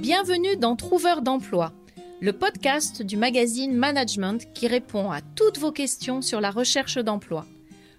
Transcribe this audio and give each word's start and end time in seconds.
Bienvenue 0.00 0.56
dans 0.56 0.76
Trouveur 0.76 1.20
d'emploi, 1.20 1.74
le 2.22 2.32
podcast 2.32 3.02
du 3.02 3.18
magazine 3.18 3.74
Management 3.74 4.50
qui 4.54 4.66
répond 4.66 5.10
à 5.10 5.20
toutes 5.20 5.58
vos 5.58 5.72
questions 5.72 6.22
sur 6.22 6.40
la 6.40 6.50
recherche 6.50 6.96
d'emploi. 6.96 7.44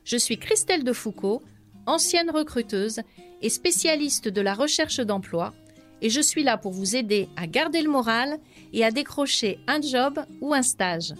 Je 0.04 0.18
suis 0.18 0.40
Christelle 0.40 0.84
Defoucault, 0.84 1.44
ancienne 1.86 2.32
recruteuse 2.32 3.02
et 3.44 3.50
spécialiste 3.50 4.28
de 4.28 4.42
la 4.42 4.56
recherche 4.56 5.00
d'emploi, 5.00 5.54
et 6.02 6.10
je 6.10 6.22
suis 6.22 6.42
là 6.42 6.58
pour 6.58 6.72
vous 6.72 6.96
aider 6.96 7.30
à 7.36 7.46
garder 7.46 7.84
le 7.84 7.92
moral 7.92 8.40
et 8.74 8.84
à 8.84 8.90
décrocher 8.90 9.60
un 9.68 9.80
job 9.80 10.20
ou 10.42 10.56
un 10.56 10.64
stage. 10.64 11.14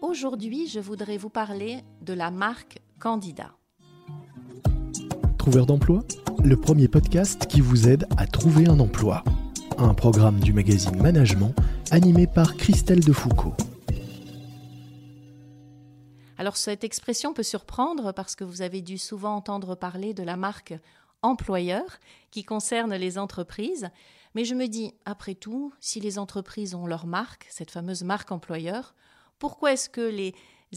Aujourd'hui, 0.00 0.68
je 0.68 0.78
voudrais 0.78 1.16
vous 1.16 1.28
parler 1.28 1.78
de 2.02 2.12
la 2.12 2.30
marque 2.30 2.78
Candidat. 3.00 3.50
Trouveur 5.38 5.66
d'emploi, 5.66 6.04
le 6.44 6.56
premier 6.56 6.88
podcast 6.88 7.46
qui 7.46 7.60
vous 7.60 7.88
aide 7.88 8.06
à 8.16 8.26
trouver 8.26 8.66
un 8.66 8.80
emploi. 8.80 9.24
Un 9.78 9.94
programme 9.94 10.40
du 10.40 10.52
magazine 10.52 10.96
Management 11.00 11.54
animé 11.90 12.26
par 12.26 12.56
Christelle 12.56 13.00
Defoucault. 13.00 13.54
Alors 16.38 16.56
cette 16.56 16.84
expression 16.84 17.34
peut 17.34 17.42
surprendre 17.42 18.12
parce 18.12 18.34
que 18.34 18.44
vous 18.44 18.62
avez 18.62 18.80
dû 18.80 18.96
souvent 18.96 19.34
entendre 19.34 19.74
parler 19.74 20.14
de 20.14 20.22
la 20.22 20.36
marque 20.36 20.74
employeur 21.22 21.98
qui 22.30 22.44
concerne 22.44 22.94
les 22.94 23.18
entreprises, 23.18 23.90
mais 24.34 24.44
je 24.44 24.54
me 24.54 24.66
dis, 24.66 24.94
après 25.04 25.34
tout, 25.34 25.72
si 25.80 26.00
les 26.00 26.18
entreprises 26.18 26.74
ont 26.74 26.86
leur 26.86 27.06
marque, 27.06 27.46
cette 27.50 27.70
fameuse 27.70 28.02
marque 28.02 28.32
employeur, 28.32 28.94
pourquoi 29.38 29.72
est-ce 29.72 29.90
que 29.90 30.00
les 30.00 30.34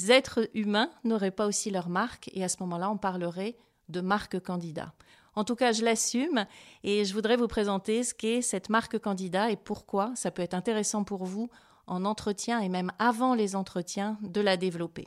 êtres 0.10 0.50
humains 0.54 0.90
n'auraient 1.04 1.32
pas 1.32 1.48
aussi 1.48 1.72
leur 1.72 1.90
marque? 1.90 2.30
Et 2.34 2.44
à 2.44 2.50
ce 2.50 2.58
moment-là 2.62 2.90
on 2.90 2.98
parlerait 2.98 3.56
de 3.90 4.02
marque 4.02 4.40
candidat. 4.40 4.94
En 5.36 5.44
tout 5.44 5.56
cas, 5.56 5.72
je 5.72 5.84
l'assume 5.84 6.46
et 6.84 7.06
je 7.06 7.14
voudrais 7.14 7.38
vous 7.38 7.48
présenter 7.48 8.04
ce 8.04 8.14
qu'est 8.14 8.42
cette 8.42 8.70
marque 8.70 9.00
candidat 9.00 9.50
et 9.50 9.56
pourquoi 9.56 10.12
ça 10.16 10.32
peut 10.32 10.42
être 10.42 10.54
intéressant 10.54 11.04
pour 11.04 11.26
vous 11.26 11.50
en 11.88 12.06
entretien 12.06 12.60
et 12.60 12.70
même 12.70 12.92
avant 13.00 13.34
les 13.34 13.56
entretiens 13.56 14.18
de 14.22 14.42
la 14.42 14.58
développer. 14.58 15.06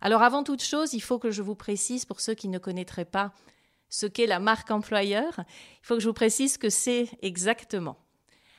Alors 0.00 0.22
avant 0.22 0.42
toute 0.42 0.62
chose, 0.62 0.92
il 0.92 1.00
faut 1.00 1.18
que 1.18 1.30
je 1.30 1.42
vous 1.42 1.54
précise 1.54 2.04
pour 2.04 2.20
ceux 2.20 2.34
qui 2.34 2.48
ne 2.48 2.58
connaîtraient 2.58 3.04
pas 3.04 3.32
ce 3.88 4.06
qu'est 4.06 4.26
la 4.26 4.40
marque 4.40 4.70
employeur, 4.70 5.32
il 5.38 5.86
faut 5.86 5.94
que 5.94 6.00
je 6.00 6.08
vous 6.08 6.14
précise 6.14 6.54
ce 6.54 6.58
que 6.58 6.70
c'est 6.70 7.08
exactement. 7.22 7.96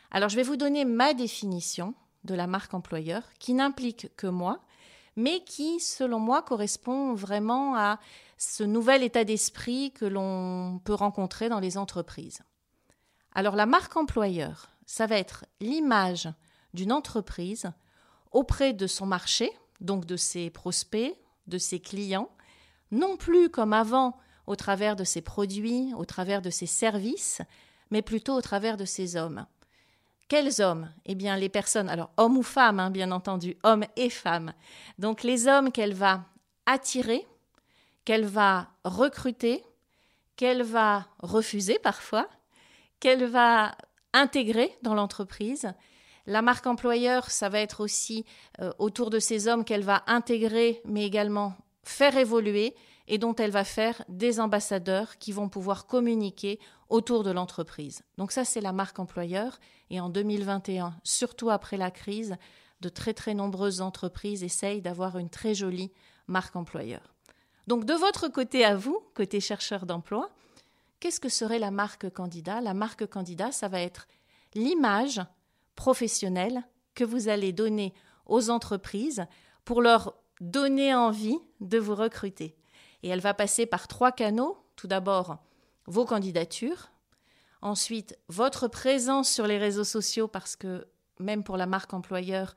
Alors 0.09 0.30
je 0.30 0.38
vais 0.38 0.43
vous 0.43 0.55
donner 0.55 0.85
ma 0.85 1.13
définition 1.13 1.93
de 2.23 2.33
la 2.33 2.47
marque 2.47 2.73
employeur 2.73 3.23
qui 3.39 3.53
n'implique 3.53 4.09
que 4.15 4.27
moi, 4.27 4.61
mais 5.15 5.43
qui, 5.43 5.80
selon 5.80 6.19
moi, 6.19 6.41
correspond 6.43 7.13
vraiment 7.13 7.75
à 7.75 7.99
ce 8.38 8.63
nouvel 8.63 9.03
état 9.03 9.23
d'esprit 9.23 9.91
que 9.91 10.05
l'on 10.05 10.80
peut 10.83 10.93
rencontrer 10.93 11.49
dans 11.49 11.59
les 11.59 11.77
entreprises. 11.77 12.41
Alors 13.33 13.55
la 13.55 13.66
marque 13.66 13.97
employeur, 13.97 14.69
ça 14.85 15.05
va 15.05 15.17
être 15.17 15.45
l'image 15.59 16.30
d'une 16.73 16.91
entreprise 16.91 17.71
auprès 18.31 18.73
de 18.73 18.88
son 18.88 19.05
marché, 19.05 19.52
donc 19.81 20.05
de 20.05 20.17
ses 20.17 20.49
prospects, 20.49 21.15
de 21.47 21.58
ses 21.58 21.80
clients, 21.80 22.30
non 22.91 23.17
plus 23.17 23.49
comme 23.49 23.73
avant 23.73 24.17
au 24.45 24.55
travers 24.55 24.95
de 24.95 25.03
ses 25.03 25.21
produits, 25.21 25.93
au 25.95 26.05
travers 26.05 26.41
de 26.41 26.49
ses 26.49 26.65
services, 26.65 27.41
mais 27.91 28.02
plutôt 28.02 28.33
au 28.33 28.41
travers 28.41 28.77
de 28.77 28.85
ses 28.85 29.15
hommes. 29.15 29.45
Quels 30.30 30.61
hommes? 30.61 30.91
Eh 31.05 31.15
bien, 31.15 31.38
les 31.38 31.49
personnes, 31.49 31.89
alors 31.89 32.11
hommes 32.17 32.38
ou 32.38 32.43
femmes, 32.43 32.80
hein, 32.80 32.89
bien 32.89 33.11
entendu, 33.11 33.58
hommes 33.63 33.85
et 33.95 34.09
femmes. 34.09 34.53
Donc, 34.99 35.23
les 35.23 35.47
hommes 35.47 35.71
qu'elle 35.71 35.93
va 35.93 36.25
attirer, 36.65 37.25
qu'elle 38.08 38.25
va 38.25 38.69
recruter, 38.86 39.66
qu'elle 40.38 40.63
va 40.63 41.08
refuser 41.19 41.77
parfois, 41.77 42.30
qu'elle 43.02 43.25
va 43.25 43.75
intégrer 44.14 44.73
dans 44.81 44.95
l'entreprise. 44.95 45.73
La 46.25 46.41
marque 46.41 46.67
employeur, 46.67 47.30
ça 47.30 47.49
va 47.49 47.59
être 47.59 47.81
aussi 47.81 48.23
euh, 48.61 48.72
autour 48.80 49.09
de 49.09 49.19
ces 49.19 49.49
hommes 49.49 49.66
qu'elle 49.66 49.83
va 49.83 50.03
intégrer, 50.08 50.81
mais 50.86 51.05
également 51.05 51.58
faire 51.83 52.15
évoluer 52.15 52.76
et 53.09 53.17
dont 53.17 53.36
elle 53.36 53.52
va 53.52 53.65
faire 53.65 54.02
des 54.08 54.39
ambassadeurs 54.39 55.17
qui 55.17 55.33
vont 55.33 55.49
pouvoir 55.49 55.86
communiquer 55.86 56.61
autour 56.87 57.23
de 57.23 57.31
l'entreprise. 57.31 58.04
Donc 58.17 58.31
ça, 58.31 58.45
c'est 58.45 58.61
la 58.61 58.71
marque 58.71 58.99
employeur. 58.99 59.60
Et 59.89 59.99
en 59.99 60.08
2021, 60.08 60.95
surtout 61.04 61.49
après 61.49 61.76
la 61.76 61.92
crise, 61.92 62.37
de 62.80 62.87
très 62.87 63.14
très 63.14 63.33
nombreuses 63.33 63.81
entreprises 63.81 64.45
essayent 64.45 64.81
d'avoir 64.81 65.17
une 65.17 65.30
très 65.30 65.54
jolie 65.54 65.92
marque 66.27 66.55
employeur. 66.55 67.17
Donc 67.67 67.86
de 67.86 67.94
votre 67.94 68.30
côté 68.30 68.64
à 68.64 68.76
vous, 68.76 69.02
côté 69.14 69.39
chercheur 69.39 69.86
d'emploi, 69.86 70.30
qu'est-ce 71.00 71.20
que 71.20 71.30
serait 71.30 71.60
la 71.60 71.72
marque 71.72 72.10
candidat? 72.10 72.61
La 72.61 72.73
marque 72.73 73.05
candidat, 73.05 73.52
ça 73.52 73.67
va 73.67 73.82
être 73.82 74.08
l'image 74.55 75.22
professionnelle 75.76 76.64
que 76.95 77.04
vous 77.04 77.28
allez 77.28 77.52
donner 77.52 77.94
aux 78.26 78.50
entreprises 78.50 79.26
pour 79.66 79.82
leur 79.82 80.16
donner 80.39 80.95
envie 80.95 81.38
de 81.60 81.78
vous 81.78 81.95
recruter. 81.95 82.55
Et 83.04 83.10
elle 83.10 83.20
va 83.20 83.33
passer 83.33 83.66
par 83.66 83.88
trois 83.88 84.11
canaux. 84.11 84.58
Tout 84.76 84.88
d'abord, 84.88 85.38
vos 85.86 86.05
candidatures. 86.05 86.89
Ensuite, 87.61 88.17
votre 88.28 88.67
présence 88.67 89.30
sur 89.30 89.48
les 89.48 89.58
réseaux 89.58 89.84
sociaux, 89.84 90.28
parce 90.28 90.55
que 90.55 90.88
même 91.20 91.44
pour 91.44 91.58
la 91.58 91.66
marque 91.66 91.94
employeur, 91.94 92.55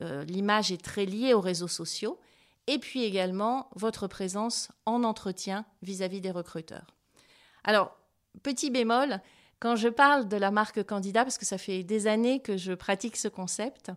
euh, 0.00 0.24
l'image 0.24 0.72
est 0.72 0.82
très 0.82 1.04
liée 1.04 1.34
aux 1.34 1.40
réseaux 1.40 1.68
sociaux. 1.68 2.18
Et 2.68 2.78
puis 2.78 3.02
également, 3.02 3.70
votre 3.74 4.08
présence 4.08 4.68
en 4.84 5.02
entretien 5.02 5.64
vis-à-vis 5.80 6.20
des 6.20 6.30
recruteurs. 6.30 6.94
Alors, 7.64 7.96
petit 8.42 8.70
bémol, 8.70 9.22
quand 9.58 9.74
je 9.74 9.88
parle 9.88 10.28
de 10.28 10.36
la 10.36 10.50
marque 10.50 10.84
candidat, 10.84 11.24
parce 11.24 11.38
que 11.38 11.46
ça 11.46 11.56
fait 11.56 11.82
des 11.82 12.06
années 12.06 12.40
que 12.40 12.58
je 12.58 12.74
pratique 12.74 13.16
ce 13.16 13.26
concept, 13.28 13.90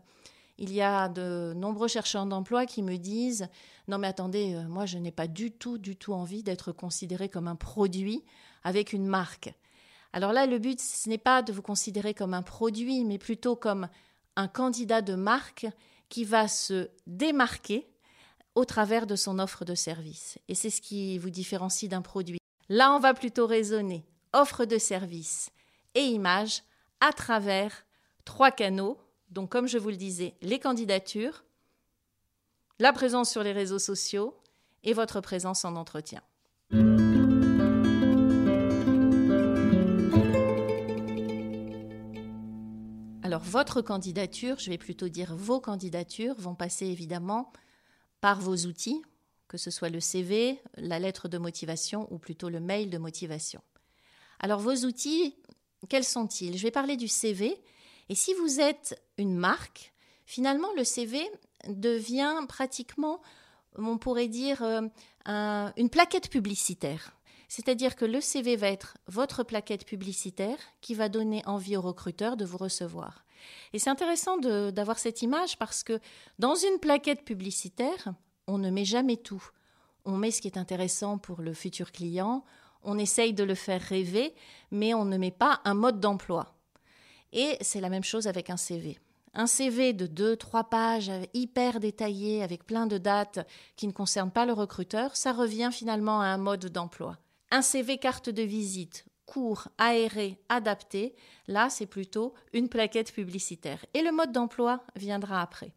il 0.57 0.71
y 0.71 0.81
a 0.81 1.09
de 1.09 1.51
nombreux 1.53 1.89
chercheurs 1.89 2.25
d'emploi 2.25 2.65
qui 2.65 2.81
me 2.81 2.95
disent 2.95 3.49
Non, 3.89 3.97
mais 3.97 4.07
attendez, 4.07 4.53
euh, 4.55 4.63
moi, 4.69 4.85
je 4.85 4.97
n'ai 4.97 5.11
pas 5.11 5.27
du 5.27 5.51
tout, 5.51 5.77
du 5.77 5.97
tout 5.97 6.13
envie 6.13 6.41
d'être 6.41 6.71
considéré 6.71 7.27
comme 7.27 7.49
un 7.49 7.57
produit 7.57 8.23
avec 8.63 8.93
une 8.93 9.05
marque. 9.05 9.53
Alors 10.13 10.31
là, 10.31 10.45
le 10.45 10.59
but, 10.59 10.79
ce 10.79 11.09
n'est 11.09 11.17
pas 11.17 11.41
de 11.41 11.51
vous 11.51 11.61
considérer 11.61 12.13
comme 12.13 12.33
un 12.33 12.41
produit, 12.41 13.03
mais 13.03 13.17
plutôt 13.17 13.57
comme 13.57 13.89
un 14.37 14.47
candidat 14.47 15.01
de 15.01 15.15
marque 15.15 15.67
qui 16.07 16.23
va 16.23 16.47
se 16.47 16.89
démarquer 17.05 17.90
au 18.55 18.65
travers 18.65 19.07
de 19.07 19.15
son 19.15 19.39
offre 19.39 19.65
de 19.65 19.75
service. 19.75 20.37
Et 20.47 20.55
c'est 20.55 20.69
ce 20.69 20.81
qui 20.81 21.17
vous 21.17 21.29
différencie 21.29 21.89
d'un 21.89 22.01
produit. 22.01 22.39
Là, 22.69 22.93
on 22.93 22.99
va 22.99 23.13
plutôt 23.13 23.47
raisonner 23.47 24.05
offre 24.33 24.65
de 24.65 24.77
service 24.77 25.51
et 25.95 26.03
image 26.03 26.63
à 27.01 27.11
travers 27.11 27.85
trois 28.23 28.51
canaux 28.51 28.97
donc, 29.31 29.49
comme 29.49 29.67
je 29.67 29.77
vous 29.77 29.89
le 29.89 29.95
disais, 29.95 30.35
les 30.41 30.59
candidatures, 30.59 31.45
la 32.79 32.91
présence 32.91 33.31
sur 33.31 33.43
les 33.43 33.53
réseaux 33.53 33.79
sociaux 33.79 34.37
et 34.83 34.91
votre 34.91 35.21
présence 35.21 35.63
en 35.63 35.77
entretien. 35.77 36.21
Alors, 43.23 43.41
votre 43.41 43.81
candidature, 43.81 44.59
je 44.59 44.69
vais 44.69 44.77
plutôt 44.77 45.07
dire 45.07 45.33
vos 45.33 45.61
candidatures, 45.61 46.35
vont 46.37 46.55
passer 46.55 46.87
évidemment 46.87 47.53
par 48.21 48.39
vos 48.39 48.55
outils, 48.55 49.01
que 49.47 49.57
ce 49.57 49.69
soit 49.69 49.89
le 49.89 49.99
CV, 49.99 50.61
la 50.77 50.99
lettre 50.99 51.27
de 51.27 51.37
motivation 51.37 52.07
ou 52.11 52.17
plutôt 52.17 52.49
le 52.49 52.59
mail 52.59 52.89
de 52.89 52.97
motivation. 52.97 53.61
Alors, 54.39 54.59
vos 54.59 54.85
outils, 54.85 55.35
quels 55.89 56.03
sont-ils? 56.03 56.57
Je 56.57 56.63
vais 56.63 56.71
parler 56.71 56.95
du 56.95 57.07
CV 57.07 57.61
et 58.09 58.15
si 58.15 58.33
vous 58.33 58.59
êtes 58.59 59.01
une 59.17 59.35
marque, 59.35 59.93
finalement, 60.25 60.69
le 60.75 60.83
CV 60.83 61.21
devient 61.67 62.35
pratiquement, 62.47 63.21
on 63.75 63.97
pourrait 63.97 64.27
dire, 64.27 64.61
euh, 64.61 65.69
une 65.77 65.89
plaquette 65.89 66.29
publicitaire. 66.29 67.15
C'est-à-dire 67.47 67.95
que 67.95 68.05
le 68.05 68.21
CV 68.21 68.55
va 68.55 68.67
être 68.67 68.97
votre 69.07 69.43
plaquette 69.43 69.85
publicitaire 69.85 70.57
qui 70.79 70.93
va 70.93 71.09
donner 71.09 71.41
envie 71.45 71.75
aux 71.75 71.81
recruteurs 71.81 72.37
de 72.37 72.45
vous 72.45 72.57
recevoir. 72.57 73.25
Et 73.73 73.79
c'est 73.79 73.89
intéressant 73.89 74.37
d'avoir 74.37 74.99
cette 74.99 75.21
image 75.21 75.57
parce 75.57 75.83
que 75.83 75.99
dans 76.39 76.55
une 76.55 76.79
plaquette 76.79 77.23
publicitaire, 77.23 78.13
on 78.47 78.57
ne 78.57 78.69
met 78.69 78.85
jamais 78.85 79.17
tout. 79.17 79.43
On 80.05 80.17
met 80.17 80.31
ce 80.31 80.41
qui 80.41 80.47
est 80.47 80.57
intéressant 80.57 81.17
pour 81.17 81.41
le 81.41 81.53
futur 81.53 81.91
client, 81.91 82.43
on 82.83 82.97
essaye 82.97 83.33
de 83.33 83.43
le 83.43 83.55
faire 83.55 83.81
rêver, 83.81 84.33
mais 84.71 84.93
on 84.93 85.05
ne 85.05 85.17
met 85.17 85.31
pas 85.31 85.61
un 85.65 85.75
mode 85.75 85.99
d'emploi. 85.99 86.55
Et 87.33 87.57
c'est 87.61 87.81
la 87.81 87.89
même 87.89 88.03
chose 88.03 88.27
avec 88.27 88.49
un 88.49 88.57
CV. 88.57 88.97
Un 89.33 89.47
CV 89.47 89.93
de 89.93 90.07
deux, 90.07 90.35
trois 90.35 90.65
pages, 90.65 91.11
hyper 91.33 91.79
détaillé, 91.79 92.43
avec 92.43 92.65
plein 92.65 92.85
de 92.85 92.97
dates 92.97 93.47
qui 93.77 93.87
ne 93.87 93.93
concernent 93.93 94.31
pas 94.31 94.45
le 94.45 94.51
recruteur, 94.51 95.15
ça 95.15 95.31
revient 95.31 95.69
finalement 95.71 96.19
à 96.19 96.25
un 96.25 96.37
mode 96.37 96.65
d'emploi. 96.65 97.17
Un 97.49 97.61
CV 97.61 97.97
carte 97.97 98.29
de 98.29 98.41
visite, 98.41 99.05
court, 99.31 99.69
aéré, 99.77 100.37
adapté, 100.49 101.15
là 101.47 101.69
c'est 101.69 101.85
plutôt 101.85 102.33
une 102.51 102.67
plaquette 102.67 103.13
publicitaire. 103.13 103.85
Et 103.93 104.01
le 104.01 104.11
mode 104.11 104.33
d'emploi 104.33 104.83
viendra 104.97 105.41
après. 105.41 105.71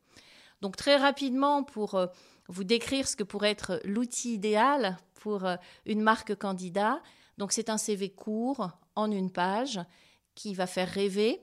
Donc 0.61 0.75
très 0.75 0.97
rapidement, 0.97 1.62
pour 1.62 1.95
euh, 1.95 2.06
vous 2.49 2.65
décrire 2.65 3.06
ce 3.06 3.15
que 3.15 3.23
pourrait 3.23 3.53
être 3.53 3.81
l'outil 3.85 4.35
idéal 4.35 4.97
pour 5.15 5.45
euh, 5.45 5.55
une 5.87 6.01
marque 6.01 6.35
candidat, 6.35 7.01
donc 7.39 7.53
c'est 7.53 7.71
un 7.71 7.79
CV 7.79 8.11
court, 8.11 8.71
en 8.97 9.12
une 9.12 9.31
page, 9.31 9.81
qui 10.35 10.53
va 10.53 10.67
faire 10.67 10.89
rêver. 10.89 11.41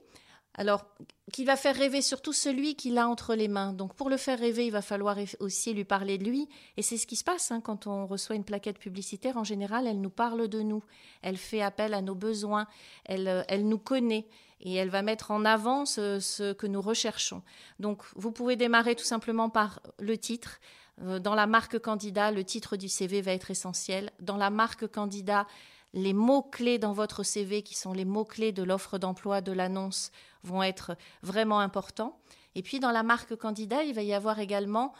Alors, 0.54 0.84
qui 1.32 1.44
va 1.44 1.56
faire 1.56 1.74
rêver 1.74 2.02
surtout 2.02 2.34
celui 2.34 2.74
qui 2.74 2.90
l'a 2.90 3.08
entre 3.08 3.34
les 3.34 3.48
mains. 3.48 3.72
Donc, 3.72 3.94
pour 3.94 4.10
le 4.10 4.18
faire 4.18 4.38
rêver, 4.38 4.66
il 4.66 4.70
va 4.70 4.82
falloir 4.82 5.16
aussi 5.40 5.72
lui 5.72 5.84
parler 5.84 6.18
de 6.18 6.24
lui. 6.24 6.48
Et 6.76 6.82
c'est 6.82 6.98
ce 6.98 7.06
qui 7.06 7.16
se 7.16 7.24
passe 7.24 7.50
hein, 7.50 7.62
quand 7.62 7.86
on 7.86 8.06
reçoit 8.06 8.36
une 8.36 8.44
plaquette 8.44 8.78
publicitaire. 8.78 9.38
En 9.38 9.44
général, 9.44 9.86
elle 9.86 10.00
nous 10.00 10.10
parle 10.10 10.48
de 10.48 10.60
nous. 10.60 10.84
Elle 11.22 11.38
fait 11.38 11.62
appel 11.62 11.94
à 11.94 12.02
nos 12.02 12.14
besoins. 12.14 12.66
Elle, 13.06 13.28
euh, 13.28 13.42
elle 13.48 13.66
nous 13.66 13.78
connaît. 13.78 14.26
Et 14.60 14.74
elle 14.74 14.90
va 14.90 15.00
mettre 15.02 15.30
en 15.30 15.44
avant 15.46 15.86
ce, 15.86 16.20
ce 16.20 16.52
que 16.52 16.66
nous 16.66 16.82
recherchons. 16.82 17.42
Donc, 17.80 18.02
vous 18.14 18.30
pouvez 18.30 18.56
démarrer 18.56 18.94
tout 18.94 19.04
simplement 19.04 19.48
par 19.48 19.80
le 19.98 20.18
titre. 20.18 20.60
Euh, 21.00 21.18
dans 21.18 21.34
la 21.34 21.46
marque 21.46 21.78
candidat, 21.78 22.30
le 22.30 22.44
titre 22.44 22.76
du 22.76 22.88
CV 22.88 23.22
va 23.22 23.32
être 23.32 23.50
essentiel. 23.50 24.10
Dans 24.20 24.36
la 24.36 24.50
marque 24.50 24.86
candidat, 24.86 25.46
les 25.94 26.12
mots-clés 26.12 26.78
dans 26.78 26.92
votre 26.92 27.22
CV, 27.22 27.62
qui 27.62 27.74
sont 27.74 27.92
les 27.92 28.04
mots-clés 28.04 28.52
de 28.52 28.62
l'offre 28.62 28.98
d'emploi, 28.98 29.40
de 29.40 29.52
l'annonce, 29.52 30.10
vont 30.42 30.62
être 30.62 30.96
vraiment 31.22 31.60
importants. 31.60 32.18
Et 32.54 32.62
puis 32.62 32.80
dans 32.80 32.90
la 32.90 33.02
marque 33.02 33.36
candidat, 33.36 33.84
il 33.84 33.94
va 33.94 34.02
y 34.02 34.14
avoir 34.14 34.38
également 34.38 34.92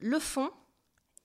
le 0.00 0.18
fond 0.18 0.50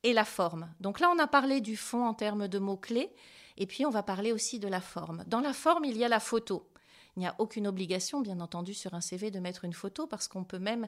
et 0.03 0.13
la 0.13 0.25
forme. 0.25 0.73
Donc 0.79 0.99
là, 0.99 1.11
on 1.13 1.19
a 1.19 1.27
parlé 1.27 1.61
du 1.61 1.77
fond 1.77 2.05
en 2.05 2.13
termes 2.13 2.47
de 2.47 2.59
mots-clés, 2.59 3.13
et 3.57 3.67
puis 3.67 3.85
on 3.85 3.89
va 3.89 4.03
parler 4.03 4.31
aussi 4.31 4.59
de 4.59 4.67
la 4.67 4.81
forme. 4.81 5.23
Dans 5.27 5.39
la 5.39 5.53
forme, 5.53 5.85
il 5.85 5.97
y 5.97 6.03
a 6.03 6.09
la 6.09 6.19
photo. 6.19 6.69
Il 7.15 7.19
n'y 7.19 7.27
a 7.27 7.35
aucune 7.37 7.67
obligation, 7.67 8.21
bien 8.21 8.39
entendu, 8.39 8.73
sur 8.73 8.93
un 8.95 9.01
CV 9.01 9.31
de 9.31 9.39
mettre 9.39 9.65
une 9.65 9.73
photo, 9.73 10.07
parce 10.07 10.27
qu'on 10.27 10.43
peut 10.43 10.59
même 10.59 10.87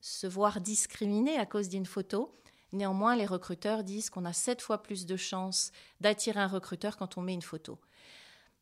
se 0.00 0.26
voir 0.26 0.60
discriminé 0.60 1.38
à 1.38 1.46
cause 1.46 1.68
d'une 1.68 1.86
photo. 1.86 2.34
Néanmoins, 2.72 3.16
les 3.16 3.26
recruteurs 3.26 3.84
disent 3.84 4.10
qu'on 4.10 4.24
a 4.24 4.32
sept 4.32 4.62
fois 4.62 4.82
plus 4.82 5.06
de 5.06 5.16
chances 5.16 5.72
d'attirer 6.00 6.40
un 6.40 6.46
recruteur 6.46 6.96
quand 6.96 7.18
on 7.18 7.22
met 7.22 7.34
une 7.34 7.42
photo. 7.42 7.78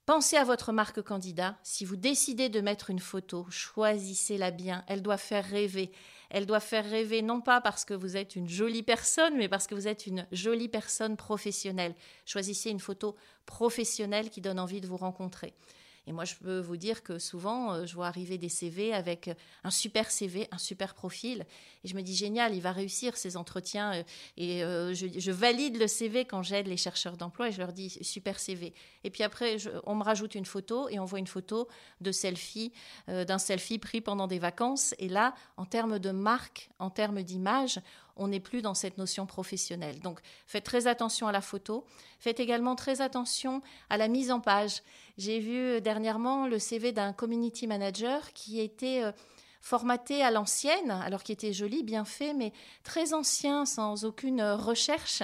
Pensez 0.08 0.36
à 0.36 0.44
votre 0.44 0.72
marque 0.72 1.02
candidat. 1.02 1.58
Si 1.62 1.84
vous 1.84 1.96
décidez 1.96 2.48
de 2.48 2.62
mettre 2.62 2.88
une 2.88 2.98
photo, 2.98 3.46
choisissez-la 3.50 4.50
bien. 4.50 4.82
Elle 4.86 5.02
doit 5.02 5.18
faire 5.18 5.44
rêver. 5.44 5.92
Elle 6.30 6.46
doit 6.46 6.60
faire 6.60 6.88
rêver 6.88 7.20
non 7.20 7.42
pas 7.42 7.60
parce 7.60 7.84
que 7.84 7.92
vous 7.92 8.16
êtes 8.16 8.34
une 8.34 8.48
jolie 8.48 8.82
personne, 8.82 9.36
mais 9.36 9.50
parce 9.50 9.66
que 9.66 9.74
vous 9.74 9.86
êtes 9.86 10.06
une 10.06 10.26
jolie 10.32 10.70
personne 10.70 11.18
professionnelle. 11.18 11.94
Choisissez 12.24 12.70
une 12.70 12.80
photo 12.80 13.16
professionnelle 13.44 14.30
qui 14.30 14.40
donne 14.40 14.58
envie 14.58 14.80
de 14.80 14.86
vous 14.86 14.96
rencontrer. 14.96 15.52
Et 16.08 16.12
moi, 16.12 16.24
je 16.24 16.36
peux 16.36 16.58
vous 16.58 16.78
dire 16.78 17.02
que 17.02 17.18
souvent, 17.18 17.74
euh, 17.74 17.84
je 17.84 17.94
vois 17.94 18.06
arriver 18.06 18.38
des 18.38 18.48
CV 18.48 18.94
avec 18.94 19.28
euh, 19.28 19.34
un 19.62 19.70
super 19.70 20.10
CV, 20.10 20.48
un 20.50 20.56
super 20.56 20.94
profil. 20.94 21.44
Et 21.84 21.88
je 21.88 21.94
me 21.94 22.00
dis, 22.00 22.16
génial, 22.16 22.54
il 22.54 22.62
va 22.62 22.72
réussir 22.72 23.14
ses 23.18 23.36
entretiens. 23.36 23.92
Euh, 23.92 24.02
et 24.38 24.60
je, 24.94 25.30
valide 25.30 25.76
le 25.76 25.86
CV 25.86 26.24
quand 26.24 26.42
j'aide 26.42 26.66
les 26.66 26.78
chercheurs 26.78 27.18
d'emploi 27.18 27.50
et 27.50 27.52
je 27.52 27.58
leur 27.58 27.74
dis, 27.74 27.90
super 28.00 28.40
CV. 28.40 28.72
Et 29.04 29.10
puis 29.10 29.22
après, 29.22 29.58
on 29.84 29.94
me 29.96 30.02
rajoute 30.02 30.34
une 30.34 30.46
photo 30.46 30.88
et 30.88 30.98
on 30.98 31.04
voit 31.04 31.18
une 31.18 31.26
photo 31.26 31.68
de 32.00 32.10
selfie, 32.10 32.72
d'un 33.06 33.38
selfie 33.38 33.78
pris 33.78 34.00
pendant 34.00 34.26
des 34.26 34.38
vacances. 34.38 34.94
Et 34.98 35.08
là, 35.08 35.34
en 35.58 35.66
termes 35.66 35.98
de 35.98 36.10
marque, 36.10 36.70
en 36.78 36.88
termes 36.88 37.22
d'image, 37.22 37.80
on 38.18 38.28
n'est 38.28 38.40
plus 38.40 38.62
dans 38.62 38.74
cette 38.74 38.98
notion 38.98 39.26
professionnelle. 39.26 40.00
Donc 40.00 40.20
faites 40.46 40.64
très 40.64 40.86
attention 40.86 41.26
à 41.28 41.32
la 41.32 41.40
photo, 41.40 41.84
faites 42.20 42.40
également 42.40 42.74
très 42.74 43.00
attention 43.00 43.62
à 43.88 43.96
la 43.96 44.08
mise 44.08 44.30
en 44.30 44.40
page. 44.40 44.82
J'ai 45.16 45.38
vu 45.40 45.56
euh, 45.56 45.80
dernièrement 45.80 46.46
le 46.46 46.58
CV 46.58 46.92
d'un 46.92 47.12
community 47.12 47.66
manager 47.66 48.32
qui 48.32 48.60
était 48.60 49.02
euh, 49.02 49.12
formaté 49.60 50.22
à 50.22 50.30
l'ancienne, 50.30 50.90
alors 50.90 51.22
qu'il 51.22 51.32
était 51.32 51.52
joli, 51.52 51.82
bien 51.82 52.04
fait, 52.04 52.34
mais 52.34 52.52
très 52.84 53.14
ancien, 53.14 53.64
sans 53.64 54.04
aucune 54.04 54.40
euh, 54.40 54.56
recherche. 54.56 55.22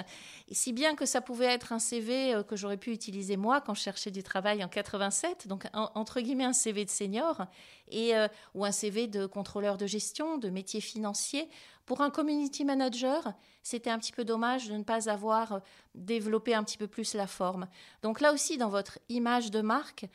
Et 0.48 0.54
si 0.54 0.72
bien 0.72 0.94
que 0.94 1.06
ça 1.06 1.20
pouvait 1.20 1.46
être 1.46 1.72
un 1.72 1.78
CV 1.78 2.42
que 2.46 2.56
j'aurais 2.56 2.76
pu 2.76 2.92
utiliser 2.92 3.36
moi 3.36 3.60
quand 3.60 3.74
je 3.74 3.80
cherchais 3.80 4.10
du 4.10 4.22
travail 4.22 4.62
en 4.62 4.68
87, 4.68 5.48
donc 5.48 5.64
entre 5.72 6.20
guillemets 6.20 6.44
un 6.44 6.52
CV 6.52 6.84
de 6.84 6.90
senior, 6.90 7.46
et, 7.88 8.12
ou 8.54 8.64
un 8.64 8.72
CV 8.72 9.06
de 9.06 9.24
contrôleur 9.24 9.78
de 9.78 9.86
gestion, 9.86 10.36
de 10.36 10.50
métier 10.50 10.82
financier, 10.82 11.48
pour 11.86 12.00
un 12.00 12.10
community 12.10 12.64
manager, 12.64 13.34
c'était 13.62 13.90
un 13.90 13.98
petit 13.98 14.12
peu 14.12 14.24
dommage 14.24 14.68
de 14.68 14.74
ne 14.74 14.84
pas 14.84 15.10
avoir 15.10 15.52
euh, 15.52 15.58
développé 15.94 16.54
un 16.54 16.64
petit 16.64 16.78
peu 16.78 16.86
plus 16.86 17.14
la 17.14 17.26
forme. 17.26 17.68
Donc 18.02 18.20
là 18.20 18.32
aussi, 18.32 18.56
dans 18.56 18.70
votre 18.70 18.98
image 19.08 19.50
de 19.50 19.60
marque, 19.60 20.06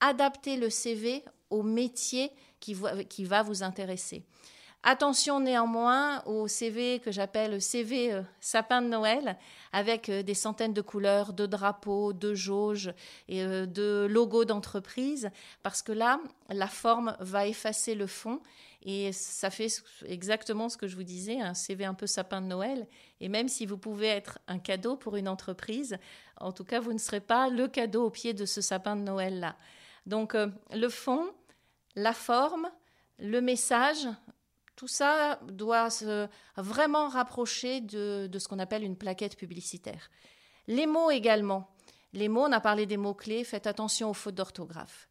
adaptez 0.00 0.56
le 0.56 0.70
CV 0.70 1.24
au 1.54 1.62
métier 1.62 2.30
qui, 2.60 2.74
va 2.74 3.42
vous 3.42 3.62
intéresser. 3.62 4.22
Attention 4.82 5.40
néanmoins 5.40 6.22
au 6.26 6.46
CV 6.46 6.98
que 6.98 7.10
j'appelle 7.10 7.62
CV 7.62 8.12
euh, 8.12 8.22
sapin 8.40 8.82
de 8.82 8.88
Noël, 8.88 9.38
avec 9.72 10.10
euh, 10.10 10.22
des 10.22 10.34
centaines 10.34 10.74
de 10.74 10.82
couleurs, 10.82 11.32
de 11.32 11.46
drapeaux, 11.46 12.12
de 12.12 12.34
jauges 12.34 12.92
et 13.28 13.42
de 13.44 14.06
logos 14.10 14.44
d'entreprise, 14.44 15.30
parce 15.62 15.80
que 15.80 15.92
là, 15.92 16.20
la 16.50 16.66
forme 16.66 17.16
va 17.20 17.46
effacer 17.46 17.94
le 17.94 18.06
fond 18.06 18.40
et 18.84 19.12
ça 19.12 19.48
fait 19.48 19.68
exactement 20.04 20.68
ce 20.68 20.76
que 20.76 20.86
je 20.86 20.94
vous 20.94 21.04
disais, 21.04 21.40
un 21.40 21.54
CV 21.54 21.86
un 21.86 21.94
peu 21.94 22.06
sapin 22.06 22.42
de 22.42 22.46
Noël. 22.46 22.86
Et 23.20 23.28
même 23.28 23.48
si 23.48 23.64
vous 23.64 23.78
pouvez 23.78 24.08
être 24.08 24.38
un 24.46 24.58
cadeau 24.58 24.96
pour 24.96 25.16
une 25.16 25.28
entreprise, 25.28 25.96
en 26.38 26.52
tout 26.52 26.64
cas, 26.64 26.80
vous 26.80 26.92
ne 26.92 26.98
serez 26.98 27.20
pas 27.20 27.48
le 27.48 27.66
cadeau 27.66 28.04
au 28.04 28.10
pied 28.10 28.34
de 28.34 28.44
ce 28.44 28.60
sapin 28.60 28.96
de 28.96 29.00
Noël-là. 29.00 29.56
Donc, 30.04 30.34
euh, 30.34 30.48
le 30.74 30.90
fond, 30.90 31.30
la 31.96 32.12
forme, 32.12 32.70
le 33.18 33.40
message, 33.40 34.08
tout 34.76 34.88
ça 34.88 35.38
doit 35.44 35.90
se 35.90 36.26
vraiment 36.56 37.08
rapprocher 37.08 37.80
de, 37.80 38.26
de 38.26 38.38
ce 38.38 38.48
qu'on 38.48 38.58
appelle 38.58 38.82
une 38.82 38.96
plaquette 38.96 39.36
publicitaire. 39.36 40.10
Les 40.66 40.86
mots 40.86 41.10
également. 41.10 41.70
Les 42.12 42.28
mots, 42.28 42.44
on 42.44 42.52
a 42.52 42.60
parlé 42.60 42.86
des 42.86 42.96
mots-clés, 42.96 43.44
faites 43.44 43.66
attention 43.66 44.10
aux 44.10 44.14
fautes 44.14 44.36
d'orthographe. 44.36 45.08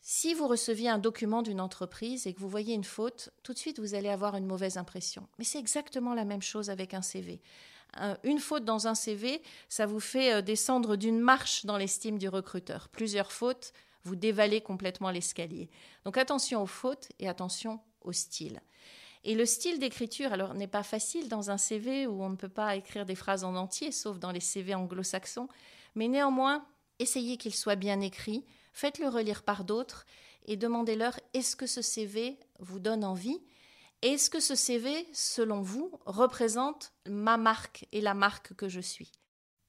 Si 0.00 0.34
vous 0.34 0.48
receviez 0.48 0.88
un 0.88 0.98
document 0.98 1.42
d'une 1.42 1.60
entreprise 1.60 2.26
et 2.26 2.34
que 2.34 2.40
vous 2.40 2.48
voyez 2.48 2.74
une 2.74 2.82
faute, 2.82 3.30
tout 3.44 3.52
de 3.52 3.58
suite 3.58 3.78
vous 3.78 3.94
allez 3.94 4.08
avoir 4.08 4.34
une 4.34 4.46
mauvaise 4.46 4.76
impression. 4.76 5.28
Mais 5.38 5.44
c'est 5.44 5.60
exactement 5.60 6.12
la 6.12 6.24
même 6.24 6.42
chose 6.42 6.70
avec 6.70 6.92
un 6.92 7.02
CV. 7.02 7.40
Une 8.24 8.40
faute 8.40 8.64
dans 8.64 8.88
un 8.88 8.94
CV, 8.94 9.42
ça 9.68 9.84
vous 9.86 10.00
fait 10.00 10.32
euh, 10.32 10.40
descendre 10.40 10.96
d'une 10.96 11.20
marche 11.20 11.66
dans 11.66 11.76
l'estime 11.76 12.18
du 12.18 12.26
recruteur. 12.26 12.88
Plusieurs 12.88 13.30
fautes, 13.30 13.74
vous 14.04 14.16
dévalez 14.16 14.60
complètement 14.60 15.10
l'escalier. 15.10 15.70
Donc 16.04 16.16
attention 16.16 16.62
aux 16.62 16.66
fautes 16.66 17.08
et 17.18 17.28
attention 17.28 17.80
au 18.00 18.12
style. 18.12 18.60
Et 19.24 19.34
le 19.34 19.46
style 19.46 19.78
d'écriture, 19.78 20.32
alors, 20.32 20.54
n'est 20.54 20.66
pas 20.66 20.82
facile 20.82 21.28
dans 21.28 21.50
un 21.50 21.58
CV 21.58 22.06
où 22.06 22.22
on 22.22 22.30
ne 22.30 22.36
peut 22.36 22.48
pas 22.48 22.74
écrire 22.74 23.06
des 23.06 23.14
phrases 23.14 23.44
en 23.44 23.54
entier, 23.54 23.92
sauf 23.92 24.18
dans 24.18 24.32
les 24.32 24.40
CV 24.40 24.74
anglo-saxons, 24.74 25.48
mais 25.94 26.08
néanmoins, 26.08 26.66
essayez 26.98 27.36
qu'il 27.36 27.54
soit 27.54 27.76
bien 27.76 28.00
écrit, 28.00 28.44
faites-le 28.72 29.08
relire 29.08 29.42
par 29.42 29.64
d'autres 29.64 30.06
et 30.46 30.56
demandez-leur 30.56 31.20
est-ce 31.34 31.54
que 31.54 31.66
ce 31.66 31.82
CV 31.82 32.38
vous 32.58 32.80
donne 32.80 33.04
envie? 33.04 33.40
Est-ce 34.02 34.30
que 34.30 34.40
ce 34.40 34.56
CV, 34.56 35.06
selon 35.12 35.60
vous, 35.60 35.92
représente 36.06 36.92
ma 37.06 37.36
marque 37.36 37.86
et 37.92 38.00
la 38.00 38.14
marque 38.14 38.54
que 38.54 38.68
je 38.68 38.80
suis? 38.80 39.12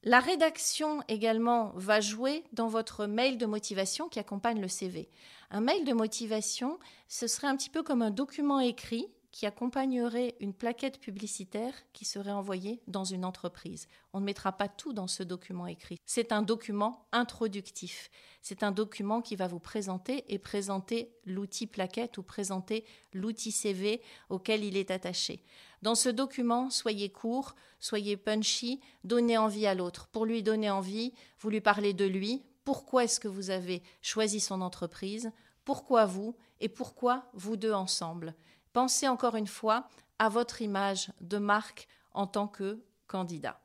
La 0.04 0.20
rédaction 0.20 1.02
également 1.08 1.72
va 1.76 2.02
jouer 2.02 2.44
dans 2.52 2.68
votre 2.68 3.06
mail 3.06 3.38
de 3.38 3.46
motivation 3.46 4.10
qui 4.10 4.20
accompagne 4.20 4.60
le 4.60 4.68
CV. 4.68 5.10
Un 5.50 5.62
mail 5.62 5.86
de 5.86 5.94
motivation, 5.94 6.78
ce 7.08 7.26
serait 7.28 7.48
un 7.48 7.56
petit 7.56 7.70
peu 7.70 7.84
comme 7.84 8.02
un 8.02 8.12
document 8.12 8.60
écrit 8.60 9.08
qui 9.32 9.48
accompagnerait 9.48 10.36
une 10.42 10.54
plaquette 10.54 11.00
publicitaire 11.00 11.74
qui 11.92 12.06
serait 12.06 12.32
envoyée 12.32 12.82
dans 12.86 13.04
une 13.04 13.26
entreprise. 13.26 13.88
On 14.14 14.20
ne 14.20 14.26
mettra 14.26 14.52
pas 14.52 14.68
tout 14.68 14.94
dans 14.94 15.08
ce 15.08 15.24
document 15.24 15.66
écrit. 15.66 16.00
C'est 16.06 16.32
un 16.32 16.44
document 16.44 17.08
introductif. 17.12 18.12
C'est 18.44 18.62
un 18.62 18.72
document 18.72 19.22
qui 19.22 19.36
va 19.36 19.48
vous 19.48 19.60
présenter 19.60 20.24
et 20.28 20.38
présenter 20.38 21.16
l'outil 21.26 21.66
plaquette 21.66 22.20
ou 22.20 22.24
présenter 22.24 22.86
l'outil 23.12 23.52
CV 23.52 24.02
auquel 24.30 24.64
il 24.64 24.78
est 24.78 24.92
attaché. 24.92 25.44
Dans 25.84 25.96
ce 25.96 26.08
document, 26.08 26.70
soyez 26.70 27.10
court, 27.10 27.56
soyez 27.82 28.16
punchy, 28.16 28.80
donnez 29.04 29.38
envie 29.38 29.68
à 29.68 29.76
l'autre. 29.76 30.08
Pour 30.08 30.26
lui 30.26 30.42
donner 30.42 30.70
envie, 30.70 31.14
vous 31.42 31.50
lui 31.50 31.60
parlez 31.60 31.94
de 31.94 32.06
lui. 32.06 32.42
Pourquoi 32.64 33.04
est-ce 33.04 33.20
que 33.20 33.28
vous 33.28 33.50
avez 33.50 33.84
choisi 34.02 34.40
son 34.40 34.62
entreprise? 34.62 35.34
Pourquoi 35.66 36.06
vous? 36.06 36.38
Et 36.62 36.70
pourquoi 36.70 37.26
vous 37.34 37.58
deux 37.58 37.74
ensemble? 37.74 38.34
Pensez 38.72 39.10
encore 39.10 39.36
une 39.36 39.46
fois 39.46 39.90
à 40.20 40.30
votre 40.30 40.62
image 40.62 41.12
de 41.20 41.38
marque 41.38 41.90
en 42.14 42.28
tant 42.28 42.48
que 42.48 42.82
candidat. 43.08 43.60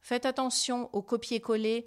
Faites 0.00 0.26
attention 0.26 0.90
au 0.92 1.00
copier-coller 1.00 1.86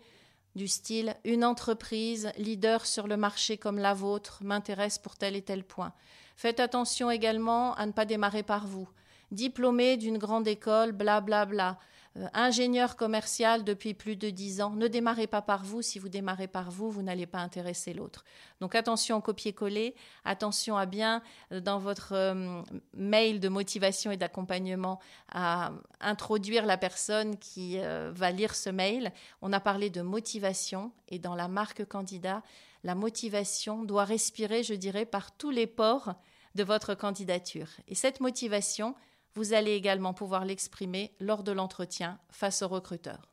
du 0.55 0.69
style 0.69 1.17
une 1.25 1.43
entreprise 1.43 2.31
leader 2.37 2.85
sur 2.85 3.07
le 3.07 3.17
marché 3.17 3.57
comme 3.57 3.77
la 3.77 3.93
vôtre 3.93 4.41
m'intéresse 4.41 4.99
pour 4.99 5.17
tel 5.17 5.35
et 5.35 5.41
tel 5.41 5.65
point. 5.65 5.91
Faites 6.37 6.61
attention 6.61 7.11
également 7.11 7.75
à 7.75 7.85
ne 7.85 7.91
pas 7.91 8.05
démarrer 8.05 8.43
par 8.43 8.65
vous. 8.65 8.87
Diplômé 9.31 9.97
d'une 9.97 10.17
grande 10.17 10.47
école, 10.47 10.91
blablabla. 10.91 11.45
Bla 11.45 11.73
bla. 11.73 11.79
Euh, 12.17 12.27
ingénieur 12.33 12.95
commercial 12.95 13.63
depuis 13.63 13.93
plus 13.93 14.15
de 14.15 14.31
dix 14.31 14.61
ans. 14.61 14.71
Ne 14.71 14.87
démarrez 14.87 15.27
pas 15.27 15.43
par 15.43 15.63
vous. 15.63 15.83
Si 15.83 15.99
vous 15.99 16.09
démarrez 16.09 16.47
par 16.47 16.71
vous, 16.71 16.89
vous 16.89 17.03
n'allez 17.03 17.27
pas 17.27 17.37
intéresser 17.37 17.93
l'autre. 17.93 18.25
Donc 18.61 18.73
attention 18.73 19.17
au 19.17 19.21
copier-coller. 19.21 19.95
Attention 20.25 20.75
à 20.75 20.87
bien, 20.87 21.21
euh, 21.51 21.59
dans 21.61 21.77
votre 21.77 22.13
euh, 22.13 22.63
mail 22.95 23.39
de 23.39 23.47
motivation 23.47 24.11
et 24.11 24.17
d'accompagnement, 24.17 24.99
à 25.31 25.71
introduire 26.01 26.65
la 26.65 26.77
personne 26.77 27.37
qui 27.37 27.77
va 27.77 28.31
lire 28.31 28.55
ce 28.55 28.69
mail. 28.69 29.11
On 29.41 29.53
a 29.53 29.59
parlé 29.59 29.89
de 29.89 30.01
motivation 30.01 30.91
et 31.09 31.19
dans 31.19 31.35
la 31.35 31.47
marque 31.47 31.85
candidat, 31.85 32.41
la 32.83 32.95
motivation 32.95 33.83
doit 33.83 34.05
respirer, 34.05 34.63
je 34.63 34.73
dirais, 34.73 35.05
par 35.05 35.35
tous 35.35 35.51
les 35.51 35.67
pores 35.67 36.13
de 36.55 36.63
votre 36.63 36.95
candidature. 36.95 37.67
Et 37.87 37.95
cette 37.95 38.21
motivation, 38.21 38.95
vous 39.35 39.53
allez 39.53 39.71
également 39.71 40.13
pouvoir 40.13 40.45
l'exprimer 40.45 41.13
lors 41.19 41.43
de 41.43 41.51
l'entretien 41.51 42.19
face 42.29 42.61
au 42.61 42.67
recruteur. 42.67 43.29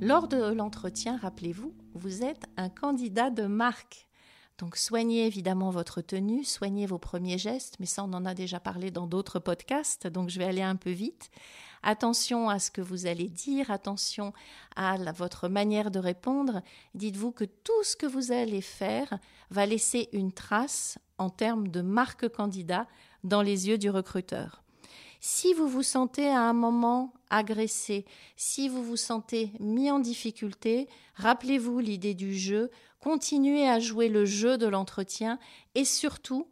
Lors 0.00 0.28
de 0.28 0.52
l'entretien, 0.52 1.16
rappelez-vous, 1.16 1.74
vous 1.94 2.22
êtes 2.22 2.44
un 2.58 2.68
candidat 2.68 3.30
de 3.30 3.46
marque. 3.46 4.06
Donc 4.58 4.76
soignez 4.76 5.26
évidemment 5.26 5.70
votre 5.70 6.00
tenue, 6.00 6.44
soignez 6.44 6.86
vos 6.86 6.98
premiers 6.98 7.38
gestes, 7.38 7.76
mais 7.80 7.86
ça 7.86 8.04
on 8.04 8.12
en 8.12 8.24
a 8.24 8.34
déjà 8.34 8.60
parlé 8.60 8.90
dans 8.90 9.06
d'autres 9.06 9.40
podcasts, 9.40 10.06
donc 10.06 10.30
je 10.30 10.38
vais 10.38 10.44
aller 10.44 10.62
un 10.62 10.76
peu 10.76 10.90
vite. 10.90 11.30
Attention 11.82 12.48
à 12.48 12.58
ce 12.58 12.70
que 12.70 12.80
vous 12.80 13.06
allez 13.06 13.28
dire, 13.28 13.70
attention 13.70 14.32
à 14.74 14.96
votre 15.12 15.48
manière 15.48 15.90
de 15.90 15.98
répondre. 15.98 16.62
Dites-vous 16.94 17.32
que 17.32 17.44
tout 17.44 17.82
ce 17.82 17.96
que 17.96 18.06
vous 18.06 18.32
allez 18.32 18.62
faire 18.62 19.18
va 19.50 19.66
laisser 19.66 20.08
une 20.12 20.32
trace 20.32 20.98
en 21.18 21.30
termes 21.30 21.68
de 21.68 21.82
marque 21.82 22.28
candidat 22.28 22.86
dans 23.22 23.42
les 23.42 23.68
yeux 23.68 23.76
du 23.76 23.90
recruteur. 23.90 24.62
Si 25.20 25.54
vous 25.54 25.68
vous 25.68 25.82
sentez 25.82 26.28
à 26.28 26.40
un 26.40 26.52
moment 26.52 27.14
agressé, 27.30 28.04
si 28.36 28.68
vous 28.68 28.82
vous 28.82 28.96
sentez 28.96 29.52
mis 29.58 29.90
en 29.90 29.98
difficulté, 29.98 30.88
rappelez-vous 31.14 31.78
l'idée 31.78 32.14
du 32.14 32.34
jeu, 32.34 32.70
continuez 33.04 33.68
à 33.68 33.80
jouer 33.80 34.08
le 34.08 34.24
jeu 34.24 34.56
de 34.56 34.66
l'entretien 34.66 35.38
et 35.74 35.84
surtout, 35.84 36.48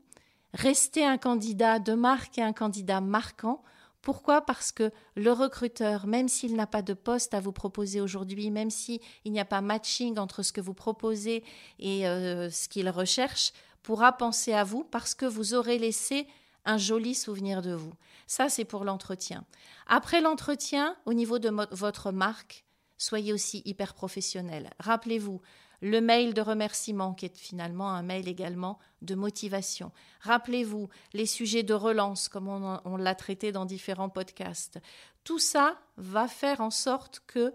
restez 0.52 1.02
un 1.02 1.16
candidat 1.16 1.78
de 1.78 1.94
marque 1.94 2.36
et 2.36 2.42
un 2.42 2.52
candidat 2.52 3.00
marquant. 3.00 3.62
Pourquoi? 4.02 4.42
Parce 4.42 4.70
que 4.70 4.90
le 5.14 5.32
recruteur, 5.32 6.06
même 6.06 6.28
s'il 6.28 6.54
n'a 6.54 6.66
pas 6.66 6.82
de 6.82 6.92
poste 6.92 7.32
à 7.32 7.40
vous 7.40 7.52
proposer 7.52 8.02
aujourd'hui, 8.02 8.50
même 8.50 8.68
s'il 8.68 9.00
n'y 9.24 9.40
a 9.40 9.46
pas 9.46 9.62
matching 9.62 10.18
entre 10.18 10.42
ce 10.42 10.52
que 10.52 10.60
vous 10.60 10.74
proposez 10.74 11.42
et 11.78 12.06
euh, 12.06 12.50
ce 12.50 12.68
qu'il 12.68 12.90
recherche, 12.90 13.54
pourra 13.82 14.12
penser 14.12 14.52
à 14.52 14.62
vous 14.62 14.84
parce 14.84 15.14
que 15.14 15.24
vous 15.24 15.54
aurez 15.54 15.78
laissé 15.78 16.26
un 16.66 16.76
joli 16.76 17.14
souvenir 17.14 17.62
de 17.62 17.72
vous. 17.72 17.94
Ça, 18.26 18.50
c'est 18.50 18.66
pour 18.66 18.84
l'entretien. 18.84 19.46
Après 19.86 20.20
l'entretien, 20.20 20.96
au 21.06 21.14
niveau 21.14 21.38
de 21.38 21.50
votre 21.70 22.12
marque, 22.12 22.66
soyez 22.98 23.32
aussi 23.32 23.62
hyper 23.64 23.94
professionnel. 23.94 24.68
Rappelez-vous, 24.80 25.40
le 25.82 26.00
mail 26.00 26.32
de 26.32 26.40
remerciement 26.40 27.12
qui 27.12 27.26
est 27.26 27.36
finalement 27.36 27.90
un 27.90 28.02
mail 28.02 28.28
également 28.28 28.78
de 29.02 29.16
motivation. 29.16 29.90
Rappelez-vous 30.20 30.88
les 31.12 31.26
sujets 31.26 31.64
de 31.64 31.74
relance 31.74 32.28
comme 32.28 32.48
on, 32.48 32.96
l'a 32.96 33.14
traité 33.16 33.50
dans 33.50 33.66
différents 33.66 34.08
podcasts. 34.08 34.78
Tout 35.24 35.40
ça 35.40 35.76
va 35.96 36.28
faire 36.28 36.60
en 36.60 36.70
sorte 36.70 37.20
que 37.26 37.52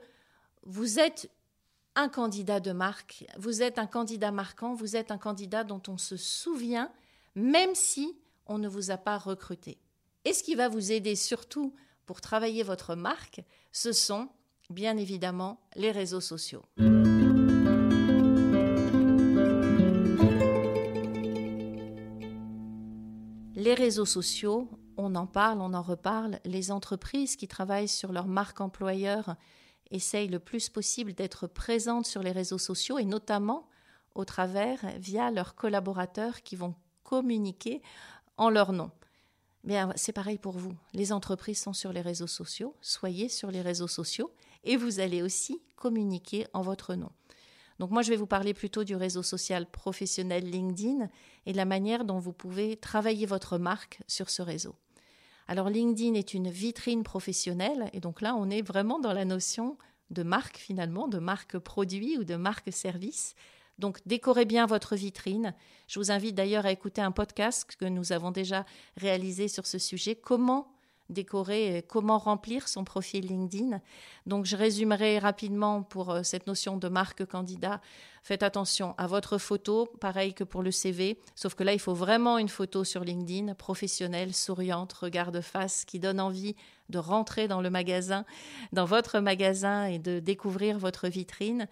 vous 0.64 1.00
êtes 1.00 1.32
un 1.96 2.10
candidat 2.10 2.60
de 2.60 2.74
marque, 2.74 3.26
vous 3.38 3.64
êtes 3.64 3.80
un 3.80 3.88
candidat 3.88 4.32
marquant, 4.32 4.76
vous 4.76 4.98
êtes 4.98 5.10
un 5.10 5.18
candidat 5.18 5.64
dont 5.64 5.82
on 5.88 5.98
se 5.98 6.18
souvient 6.18 6.92
même 7.34 7.76
si 7.76 8.18
on 8.46 8.58
ne 8.58 8.68
vous 8.68 8.92
a 8.92 8.98
pas 8.98 9.18
recruté. 9.18 9.78
Et 10.26 10.34
ce 10.34 10.44
qui 10.44 10.56
va 10.56 10.68
vous 10.68 10.92
aider 10.92 11.16
surtout 11.16 11.74
pour 12.06 12.20
travailler 12.20 12.64
votre 12.64 12.96
marque, 12.96 13.42
ce 13.72 13.94
sont 13.94 14.28
bien 14.70 14.98
évidemment 14.98 15.62
les 15.76 15.92
réseaux 15.92 16.22
sociaux. 16.22 16.64
Les 23.68 23.74
réseaux 23.74 24.06
sociaux, 24.06 24.70
on 24.96 25.14
en 25.16 25.28
parle, 25.28 25.60
on 25.60 25.74
en 25.74 25.82
reparle. 25.82 26.40
Les 26.46 26.72
entreprises 26.72 27.36
qui 27.36 27.50
travaillent 27.50 27.90
sur 27.90 28.14
leur 28.14 28.26
marque 28.26 28.62
employeur 28.62 29.36
essayent 29.92 30.30
le 30.30 30.40
plus 30.40 30.70
possible 30.70 31.12
d'être 31.12 31.48
présentes 31.48 32.06
sur 32.06 32.24
les 32.24 32.32
réseaux 32.32 32.60
sociaux 32.60 32.98
et 32.98 33.04
notamment 33.04 33.68
au 34.16 34.24
travers 34.24 34.80
via 35.00 35.32
leurs 35.32 35.54
collaborateurs 35.54 36.44
qui 36.44 36.56
vont 36.56 36.76
communiquer 37.04 37.82
en 38.38 38.50
leur 38.50 38.72
nom. 38.72 38.90
Bien, 39.66 39.92
c'est 39.98 40.14
pareil 40.14 40.38
pour 40.38 40.58
vous. 40.58 40.78
Les 40.94 41.12
entreprises 41.12 41.62
sont 41.62 41.74
sur 41.74 41.92
les 41.92 42.00
réseaux 42.00 42.26
sociaux, 42.26 42.74
soyez 42.80 43.28
sur 43.28 43.52
les 43.52 43.62
réseaux 43.62 43.90
sociaux 43.90 44.32
et 44.64 44.78
vous 44.78 45.02
allez 45.02 45.22
aussi 45.22 45.62
communiquer 45.76 46.48
en 46.54 46.62
votre 46.62 46.96
nom. 46.96 47.12
Donc 47.80 47.92
moi, 47.92 48.02
je 48.02 48.10
vais 48.10 48.16
vous 48.16 48.28
parler 48.28 48.54
plutôt 48.54 48.84
du 48.84 48.96
réseau 48.96 49.24
social 49.24 49.70
professionnel 49.70 50.50
LinkedIn 50.50 51.10
et 51.46 51.54
la 51.54 51.66
manière 51.66 52.06
dont 52.06 52.20
vous 52.20 52.34
pouvez 52.34 52.78
travailler 52.78 53.26
votre 53.26 53.58
marque 53.58 54.02
sur 54.08 54.30
ce 54.30 54.42
réseau. 54.42 54.76
Alors 55.48 55.70
LinkedIn 55.70 56.16
est 56.16 56.34
une 56.34 56.50
vitrine 56.50 57.04
professionnelle 57.04 57.90
et 57.94 58.00
donc 58.00 58.22
là, 58.22 58.36
on 58.36 58.50
est 58.50 58.62
vraiment 58.62 59.00
dans 59.00 59.14
la 59.14 59.26
notion 59.26 59.78
de 60.10 60.24
marque 60.24 60.58
finalement, 60.58 61.08
de 61.08 61.20
marque 61.20 61.58
produit 61.58 62.18
ou 62.18 62.24
de 62.24 62.36
marque 62.36 62.72
service. 62.74 63.36
Donc 63.80 64.00
décorez 64.06 64.46
bien 64.46 64.66
votre 64.66 64.96
vitrine. 64.96 65.54
Je 65.88 66.00
vous 66.00 66.12
invite 66.12 66.36
d'ailleurs 66.36 66.66
à 66.66 66.72
écouter 66.72 67.02
un 67.02 67.12
podcast 67.12 67.76
que 67.78 67.86
nous 67.86 68.12
avons 68.12 68.32
déjà 68.32 68.66
réalisé 68.98 69.48
sur 69.48 69.68
ce 69.68 69.78
sujet, 69.78 70.16
comment 70.16 70.77
décorer, 71.10 71.86
comment 71.88 72.18
remplir 72.18 72.68
son 72.68 72.84
profil 72.84 73.26
LinkedIn. 73.26 73.80
Donc 74.26 74.46
je 74.46 74.56
résumerai 74.56 75.20
rapidement 75.20 75.84
pour 75.84 76.12
euh, 76.12 76.24
cette 76.24 76.48
notion 76.48 76.78
de 76.78 76.88
marque 76.88 77.26
candidat. 77.26 77.82
Faites 78.24 78.44
attention 78.44 78.94
à 78.98 79.08
votre 79.08 79.38
photo, 79.38 79.88
pareil 80.02 80.34
que 80.34 80.44
pour 80.44 80.62
le 80.62 80.72
CV, 80.72 81.18
sauf 81.34 81.56
que 81.56 81.64
là 81.64 81.74
il 81.74 81.80
faut 81.80 81.94
vraiment 81.94 82.38
une 82.38 82.50
photo 82.50 82.84
sur 82.84 83.04
LinkedIn, 83.06 83.54
professionnelle, 83.56 84.34
souriante, 84.34 84.92
regard 84.94 85.32
de 85.32 85.40
face, 85.40 85.86
qui 85.86 86.00
donne 86.00 86.20
envie 86.20 86.56
de 86.90 86.98
rentrer 86.98 87.48
dans 87.48 87.62
le 87.62 87.70
magasin, 87.70 88.26
dans 88.74 88.86
votre 88.86 89.20
magasin 89.20 89.86
et 89.86 90.00
de 90.00 90.20
découvrir 90.20 90.78
votre 90.78 91.08
vitrine 91.08 91.68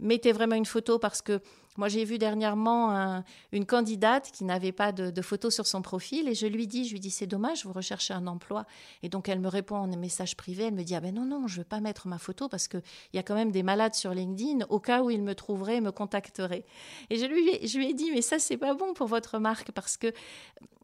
mettez 0.00 0.32
vraiment 0.32 0.56
une 0.56 0.66
photo 0.66 0.98
parce 0.98 1.22
que 1.22 1.40
moi 1.78 1.88
j'ai 1.88 2.04
vu 2.04 2.18
dernièrement 2.18 3.22
une 3.52 3.64
candidate 3.64 4.30
qui 4.30 4.44
n'avait 4.44 4.72
pas 4.72 4.92
de, 4.92 5.22
photo 5.22 5.50
sur 5.50 5.66
son 5.66 5.80
profil 5.80 6.28
et 6.28 6.34
je 6.34 6.46
lui 6.46 6.66
dis, 6.66 6.84
je 6.84 6.92
lui 6.92 7.00
dis 7.00 7.10
c'est 7.10 7.26
dommage, 7.26 7.64
vous 7.64 7.72
recherchez 7.72 8.12
un 8.12 8.26
emploi. 8.26 8.66
Et 9.02 9.08
donc 9.08 9.28
elle 9.28 9.40
me 9.40 9.48
répond 9.48 9.76
en 9.76 9.86
message 9.96 10.36
privé, 10.36 10.64
elle 10.64 10.74
me 10.74 10.82
dit 10.82 10.94
ah 10.94 11.00
ben 11.00 11.14
non 11.14 11.24
non 11.24 11.46
je 11.46 11.58
veux 11.58 11.64
pas 11.64 11.80
mettre 11.80 12.08
ma 12.08 12.18
photo 12.18 12.48
parce 12.48 12.68
que 12.68 12.78
il 13.12 13.16
y 13.16 13.18
a 13.18 13.22
quand 13.22 13.34
même 13.34 13.52
des 13.52 13.62
malades 13.62 13.94
sur 13.94 14.12
LinkedIn 14.12 14.66
au 14.68 14.80
cas 14.80 15.02
où 15.02 15.10
ils 15.10 15.22
me 15.22 15.34
trouveraient, 15.34 15.80
me 15.80 15.92
contacteraient. 15.92 16.64
Et 17.10 17.16
je 17.16 17.24
lui 17.24 17.66
je 17.66 17.78
lui 17.78 17.90
ai 17.90 17.94
dit 17.94 18.10
mais 18.12 18.22
ça 18.22 18.38
c'est 18.38 18.58
pas 18.58 18.74
bon 18.74 18.92
pour 18.92 19.06
votre 19.06 19.38
marque 19.38 19.72
parce 19.72 19.96
que 19.96 20.12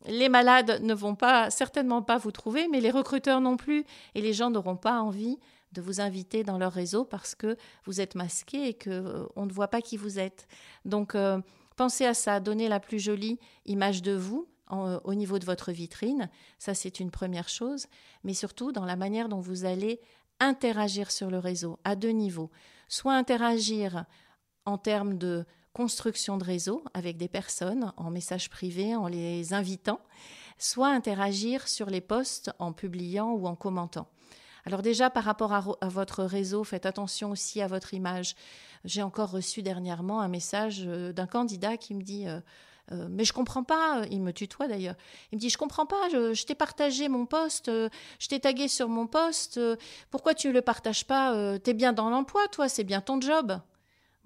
les 0.06 0.28
malades 0.28 0.80
ne 0.82 0.94
vont 0.94 1.16
pas 1.16 1.50
certainement 1.50 2.02
pas 2.02 2.16
vous 2.16 2.32
trouver 2.32 2.66
mais 2.68 2.80
les 2.80 2.90
recruteurs 2.90 3.40
non 3.40 3.56
plus. 3.56 3.84
Et 4.14 4.22
les 4.22 4.32
gens 4.32 4.50
n'auront 4.50 4.76
pas 4.76 5.00
envie 5.00 5.38
de 5.72 5.80
vous 5.80 6.00
inviter 6.00 6.44
dans 6.44 6.58
leur 6.58 6.72
réseau 6.72 7.04
parce 7.04 7.34
que 7.34 7.56
vous 7.84 8.00
êtes 8.00 8.14
masqué 8.14 8.68
et 8.68 8.75
que 8.75 8.90
euh, 8.90 9.26
on 9.37 9.46
ne 9.46 9.52
voit 9.52 9.68
pas 9.68 9.82
qui 9.82 9.96
vous 9.96 10.18
êtes. 10.18 10.46
Donc 10.84 11.14
euh, 11.14 11.40
pensez 11.76 12.06
à 12.06 12.14
ça, 12.14 12.40
donnez 12.40 12.68
la 12.68 12.80
plus 12.80 12.98
jolie 12.98 13.38
image 13.66 14.02
de 14.02 14.12
vous 14.12 14.48
euh, 14.72 15.00
au 15.04 15.14
niveau 15.14 15.38
de 15.38 15.44
votre 15.44 15.72
vitrine. 15.72 16.30
Ça 16.58 16.75
c'est 16.75 17.00
une 17.00 17.10
première 17.10 17.48
chose, 17.48 17.87
mais 18.25 18.34
surtout 18.34 18.72
dans 18.72 18.84
la 18.84 18.96
manière 18.96 19.28
dont 19.28 19.40
vous 19.40 19.64
allez 19.64 20.00
interagir 20.40 21.10
sur 21.10 21.30
le 21.30 21.38
réseau 21.38 21.78
à 21.84 21.96
deux 21.96 22.10
niveaux. 22.10 22.50
Soit 22.88 23.14
interagir 23.14 24.04
en 24.64 24.78
termes 24.78 25.18
de 25.18 25.44
construction 25.72 26.38
de 26.38 26.44
réseau 26.44 26.82
avec 26.94 27.16
des 27.16 27.28
personnes 27.28 27.92
en 27.96 28.10
message 28.10 28.50
privé 28.50 28.96
en 28.96 29.06
les 29.06 29.52
invitant, 29.52 30.00
soit 30.58 30.88
interagir 30.88 31.68
sur 31.68 31.88
les 31.88 32.00
posts 32.00 32.50
en 32.58 32.72
publiant 32.72 33.32
ou 33.32 33.46
en 33.46 33.54
commentant. 33.54 34.08
Alors 34.64 34.82
déjà, 34.82 35.10
par 35.10 35.24
rapport 35.24 35.52
à, 35.52 35.88
votre 35.88 36.24
réseau, 36.24 36.64
faites 36.64 36.86
attention 36.86 37.30
aussi 37.30 37.60
à 37.60 37.66
votre 37.66 37.94
image. 37.94 38.34
J'ai 38.84 39.02
encore 39.02 39.30
reçu 39.30 39.62
dernièrement 39.62 40.20
un 40.20 40.28
message 40.28 40.82
euh, 40.86 41.12
d'un 41.12 41.26
candidat 41.26 41.76
qui 41.76 41.94
me 41.94 42.02
dit... 42.02 42.26
Euh, 42.28 42.40
euh, 42.90 43.06
mais 43.10 43.24
je 43.24 43.34
comprends 43.34 43.64
pas, 43.64 44.04
il 44.10 44.22
me 44.22 44.32
tutoie 44.32 44.66
d'ailleurs. 44.66 44.94
Il 45.30 45.36
me 45.36 45.40
dit 45.40 45.50
Je 45.50 45.58
comprends 45.58 45.84
pas, 45.84 46.08
je, 46.10 46.42
t'ai 46.46 46.54
partagé 46.54 47.10
mon 47.10 47.26
poste, 47.26 47.66
je 47.66 48.28
t'ai 48.28 48.40
tagué 48.40 48.66
sur 48.66 48.88
mon 48.88 49.06
poste, 49.06 49.60
pourquoi 50.10 50.32
tu 50.32 50.48
ne 50.48 50.54
le 50.54 50.62
partages 50.62 51.06
pas 51.06 51.58
T'es 51.58 51.74
bien 51.74 51.92
dans 51.92 52.08
l'emploi, 52.08 52.48
toi, 52.48 52.66
c'est 52.66 52.84
bien 52.84 53.02
ton 53.02 53.20
job. 53.20 53.60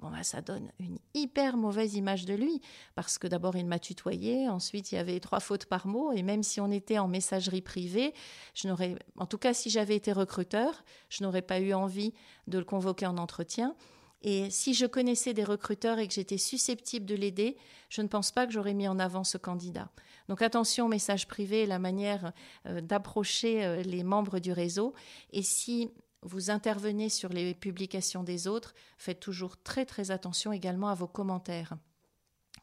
Bon, 0.03 0.11
bah, 0.11 0.25
ça 0.25 0.41
donne 0.41 0.73
une 0.81 0.99
hyper 1.15 1.57
mauvaise 1.57 1.95
image 1.95 2.25
de 2.25 2.35
lui, 2.35 2.61
parce 2.97 3.19
que 3.19 3.29
d'abord 3.29 3.55
il 3.55 3.67
m'a 3.67 3.79
tutoyé, 3.79 4.49
ensuite 4.49 4.91
il 4.91 4.97
y 4.97 4.99
avait 4.99 5.21
trois 5.21 5.39
fautes 5.39 5.67
par 5.67 5.87
mot, 5.87 6.11
et 6.11 6.23
même 6.23 6.43
si 6.43 6.61
on 6.61 6.73
était 6.73 6.99
en 6.99 7.07
messagerie 7.07 7.63
privée, 7.63 8.13
je 8.53 8.67
n'aurais, 8.67 8.97
en 9.17 9.27
tout 9.27 9.39
cas 9.39 9.55
si 9.55 9.71
j'avais 9.71 9.95
été 9.95 10.11
recruteur, 10.11 10.83
je 11.09 11.23
n'aurais 11.23 11.41
pas 11.41 11.61
eu 11.61 11.73
envie 11.73 12.13
de 12.49 12.59
le 12.59 12.65
convoquer 12.65 13.07
en 13.07 13.17
entretien. 13.17 13.77
Et 14.23 14.51
si 14.51 14.75
je 14.75 14.87
connaissais 14.87 15.35
des 15.35 15.45
recruteurs 15.45 16.01
et 16.01 16.09
que 16.09 16.15
j'étais 16.15 16.39
susceptible 16.39 17.07
de 17.07 17.15
l'aider, 17.15 17.57
je 17.89 18.03
ne 18.03 18.09
pense 18.09 18.33
pas 18.33 18.47
que 18.47 18.53
j'aurais 18.53 18.75
mis 18.75 18.89
en 18.89 18.99
avant 18.99 19.23
ce 19.23 19.39
candidat. 19.39 19.89
Donc 20.29 20.43
attention 20.43 20.87
au 20.87 20.89
message 20.89 21.29
privé, 21.29 21.65
la 21.65 21.79
manière 21.79 22.33
euh, 22.67 22.81
d'approcher 22.81 23.65
euh, 23.65 23.83
les 23.83 24.03
membres 24.03 24.41
du 24.41 24.51
réseau. 24.51 24.95
Et 25.33 25.43
si 25.43 25.91
vous 26.23 26.51
intervenez 26.51 27.09
sur 27.09 27.29
les 27.29 27.55
publications 27.55 28.23
des 28.23 28.47
autres, 28.47 28.75
faites 28.97 29.21
toujours 29.21 29.61
très 29.63 29.85
très 29.85 30.11
attention 30.11 30.53
également 30.53 30.89
à 30.89 30.95
vos 30.95 31.09
commentaires. 31.09 31.75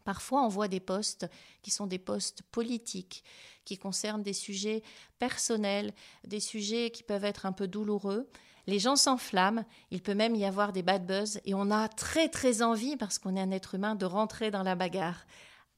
Parfois, 0.06 0.44
on 0.44 0.48
voit 0.48 0.68
des 0.68 0.80
posts 0.80 1.28
qui 1.62 1.72
sont 1.72 1.86
des 1.86 2.00
posts 2.00 2.42
politiques, 2.52 3.24
qui 3.66 3.78
concernent 3.78 4.24
des 4.24 4.34
sujets 4.34 4.82
personnels, 5.20 5.94
des 6.26 6.40
sujets 6.40 6.90
qui 6.90 7.04
peuvent 7.04 7.26
être 7.26 7.46
un 7.46 7.52
peu 7.52 7.68
douloureux. 7.68 8.30
Les 8.66 8.80
gens 8.80 8.96
s'enflamment, 8.96 9.66
il 9.92 10.02
peut 10.02 10.16
même 10.16 10.36
y 10.36 10.46
avoir 10.46 10.74
des 10.74 10.84
bad 10.84 11.06
buzz 11.06 11.42
et 11.46 11.54
on 11.54 11.70
a 11.70 11.88
très 11.90 12.30
très 12.30 12.62
envie, 12.62 12.98
parce 12.98 13.20
qu'on 13.20 13.36
est 13.36 13.42
un 13.42 13.52
être 13.52 13.76
humain, 13.76 13.96
de 13.96 14.06
rentrer 14.06 14.52
dans 14.52 14.64
la 14.64 14.76
bagarre. 14.76 15.26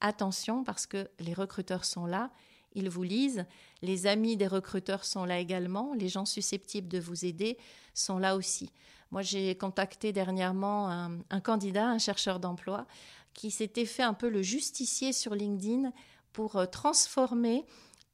Attention 0.00 0.64
parce 0.64 0.86
que 0.86 1.10
les 1.18 1.34
recruteurs 1.34 1.84
sont 1.84 2.06
là, 2.06 2.30
ils 2.74 2.90
vous 2.90 3.02
lisent, 3.02 3.44
les 3.82 4.06
amis 4.06 4.36
des 4.36 4.46
recruteurs 4.46 5.04
sont 5.04 5.24
là 5.24 5.38
également, 5.38 5.94
les 5.94 6.08
gens 6.08 6.24
susceptibles 6.24 6.88
de 6.88 6.98
vous 6.98 7.24
aider 7.24 7.58
sont 7.94 8.18
là 8.18 8.36
aussi. 8.36 8.70
Moi, 9.10 9.22
j'ai 9.22 9.54
contacté 9.56 10.12
dernièrement 10.12 10.90
un, 11.30 11.40
candidat, 11.40 11.86
un 11.86 11.98
chercheur 11.98 12.40
d'emploi, 12.40 12.86
qui 13.34 13.50
s'était 13.50 13.84
fait 13.84 14.02
un 14.02 14.14
peu 14.14 14.28
le 14.28 14.42
justicier 14.42 15.12
sur 15.12 15.34
LinkedIn 15.34 15.92
pour 16.32 16.56
euh, 16.56 16.66
transformer 16.66 17.64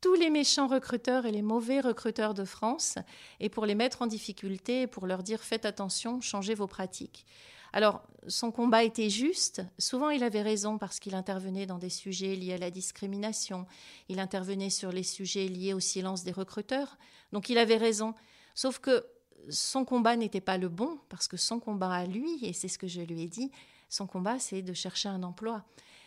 tous 0.01 0.15
les 0.15 0.31
méchants 0.31 0.69
recruteurs 0.69 1.27
et 1.27 1.33
les 1.33 1.43
mauvais 1.43 1.81
recruteurs 1.81 2.35
de 2.35 2.45
France 2.45 2.99
et 3.41 3.49
pour 3.49 3.67
les 3.67 3.75
mettre 3.75 4.03
en 4.03 4.07
difficulté 4.07 4.83
et 4.83 4.87
pour 4.87 5.07
leur 5.07 5.23
dire 5.23 5.41
faites 5.41 5.65
attention, 5.65 6.21
changez 6.21 6.55
vos 6.55 6.69
pratiques. 6.69 7.27
Alors, 7.73 8.03
son 8.27 8.51
combat 8.51 8.85
était 8.85 9.11
juste. 9.11 9.63
Souvent, 9.79 10.11
il 10.11 10.23
avait 10.23 10.43
raison 10.43 10.79
parce 10.79 11.01
qu'il 11.01 11.15
intervenait 11.15 11.67
dans 11.67 11.79
des 11.79 11.91
sujets 11.91 12.35
liés 12.35 12.55
à 12.55 12.59
la 12.59 12.71
discrimination. 12.71 13.67
Il 14.09 14.21
intervenait 14.21 14.71
sur 14.71 14.93
les 14.93 15.03
sujets 15.03 15.49
liés 15.49 15.75
au 15.75 15.81
silence 15.81 16.25
des 16.25 16.33
recruteurs. 16.33 16.99
Donc, 17.33 17.49
il 17.49 17.59
avait 17.59 17.77
raison. 17.77 18.15
Sauf 18.55 18.79
que 18.79 19.05
son 19.51 19.85
combat 19.85 20.17
n'était 20.17 20.41
pas 20.41 20.59
le 20.59 20.69
bon 20.69 20.99
parce 21.09 21.29
que 21.29 21.37
son 21.37 21.61
combat 21.61 21.93
à 21.93 22.07
lui, 22.07 22.45
et 22.45 22.53
c'est 22.53 22.69
ce 22.69 22.79
que 22.79 22.89
je 22.89 23.01
lui 23.01 23.23
ai 23.23 23.29
dit, 23.29 23.51
son 23.89 24.07
combat, 24.07 24.39
c'est 24.39 24.63
de 24.63 24.73
chercher 24.73 25.09
un 25.09 25.23
emploi. 25.23 25.65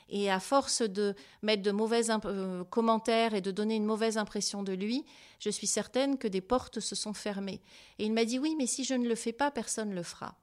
Et 0.10 0.30
à 0.30 0.42
force 0.42 0.82
de 0.82 1.16
mettre 1.42 1.64
de 1.64 1.72
mauvais 1.72 2.10
euh, 2.26 2.64
commentaires 2.66 3.34
et 3.34 3.42
de 3.42 3.50
donner 3.50 3.76
une 3.76 3.86
mauvaise 3.86 4.18
impression 4.18 4.62
de 4.62 4.74
lui, 4.74 5.06
je 5.40 5.50
suis 5.50 5.68
certaine 5.68 6.18
que 6.18 6.28
des 6.28 6.42
portes 6.42 6.82
se 6.82 6.96
sont 6.96 7.14
fermées. 7.14 7.62
Et 7.98 8.06
il 8.06 8.12
m'a 8.12 8.26
dit 8.26 8.38
oui, 8.38 8.56
mais 8.58 8.68
si 8.68 8.84
je 8.84 8.94
ne 8.94 9.08
le 9.08 9.16
fais 9.16 9.32
pas, 9.32 9.52
personne 9.52 9.90
ne 9.92 9.96
le 9.96 10.04
fera. 10.04 10.36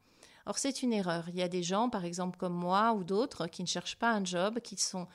Or, 0.48 0.56
c'est 0.56 0.82
une 0.82 0.94
erreur. 0.94 1.24
Il 1.28 1.36
y 1.36 1.42
a 1.42 1.48
des 1.48 1.62
gens, 1.62 1.90
par 1.90 2.06
exemple 2.06 2.38
comme 2.38 2.54
moi 2.54 2.94
ou 2.94 3.04
d'autres, 3.04 3.46
qui 3.48 3.60
ne 3.60 3.68
cherchent 3.68 3.96
pas 3.96 4.10
un 4.12 4.24
job, 4.24 4.60
qui 4.60 4.78
sont 4.78 5.06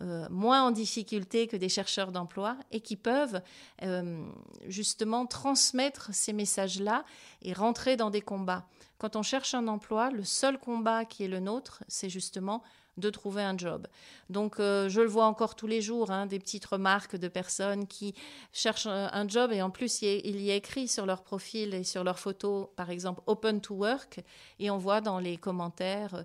euh, 0.00 0.26
moins 0.30 0.62
en 0.62 0.70
difficulté 0.70 1.46
que 1.46 1.58
des 1.58 1.68
chercheurs 1.68 2.10
d'emploi 2.10 2.56
et 2.70 2.80
qui 2.80 2.96
peuvent 2.96 3.42
euh, 3.82 4.24
justement 4.66 5.26
transmettre 5.26 6.14
ces 6.14 6.32
messages-là 6.32 7.04
et 7.42 7.52
rentrer 7.52 7.98
dans 7.98 8.08
des 8.08 8.22
combats. 8.22 8.64
Quand 8.98 9.16
on 9.16 9.22
cherche 9.22 9.54
un 9.54 9.68
emploi, 9.68 10.10
le 10.10 10.24
seul 10.24 10.58
combat 10.58 11.04
qui 11.04 11.24
est 11.24 11.28
le 11.28 11.40
nôtre, 11.40 11.82
c'est 11.88 12.10
justement 12.10 12.62
de 12.98 13.10
trouver 13.10 13.42
un 13.42 13.56
job. 13.56 13.86
Donc 14.28 14.58
euh, 14.58 14.88
je 14.88 15.00
le 15.00 15.06
vois 15.06 15.26
encore 15.26 15.54
tous 15.54 15.66
les 15.66 15.80
jours, 15.80 16.10
hein, 16.10 16.26
des 16.26 16.38
petites 16.38 16.66
remarques 16.66 17.16
de 17.16 17.28
personnes 17.28 17.86
qui 17.86 18.14
cherchent 18.52 18.88
un 18.88 19.28
job 19.28 19.52
et 19.52 19.62
en 19.62 19.70
plus 19.70 20.02
il 20.02 20.40
y, 20.40 20.50
a, 20.50 20.54
écrit 20.54 20.88
sur 20.88 21.06
leur 21.06 21.22
profil 21.22 21.74
et 21.74 21.84
sur 21.84 22.04
leur 22.04 22.18
photo, 22.18 22.72
par 22.76 22.90
exemple, 22.90 23.22
Open 23.26 23.60
to 23.60 23.74
Work, 23.74 24.20
et 24.58 24.70
on 24.70 24.78
voit 24.78 25.00
dans 25.00 25.20
les 25.20 25.36
commentaires, 25.36 26.24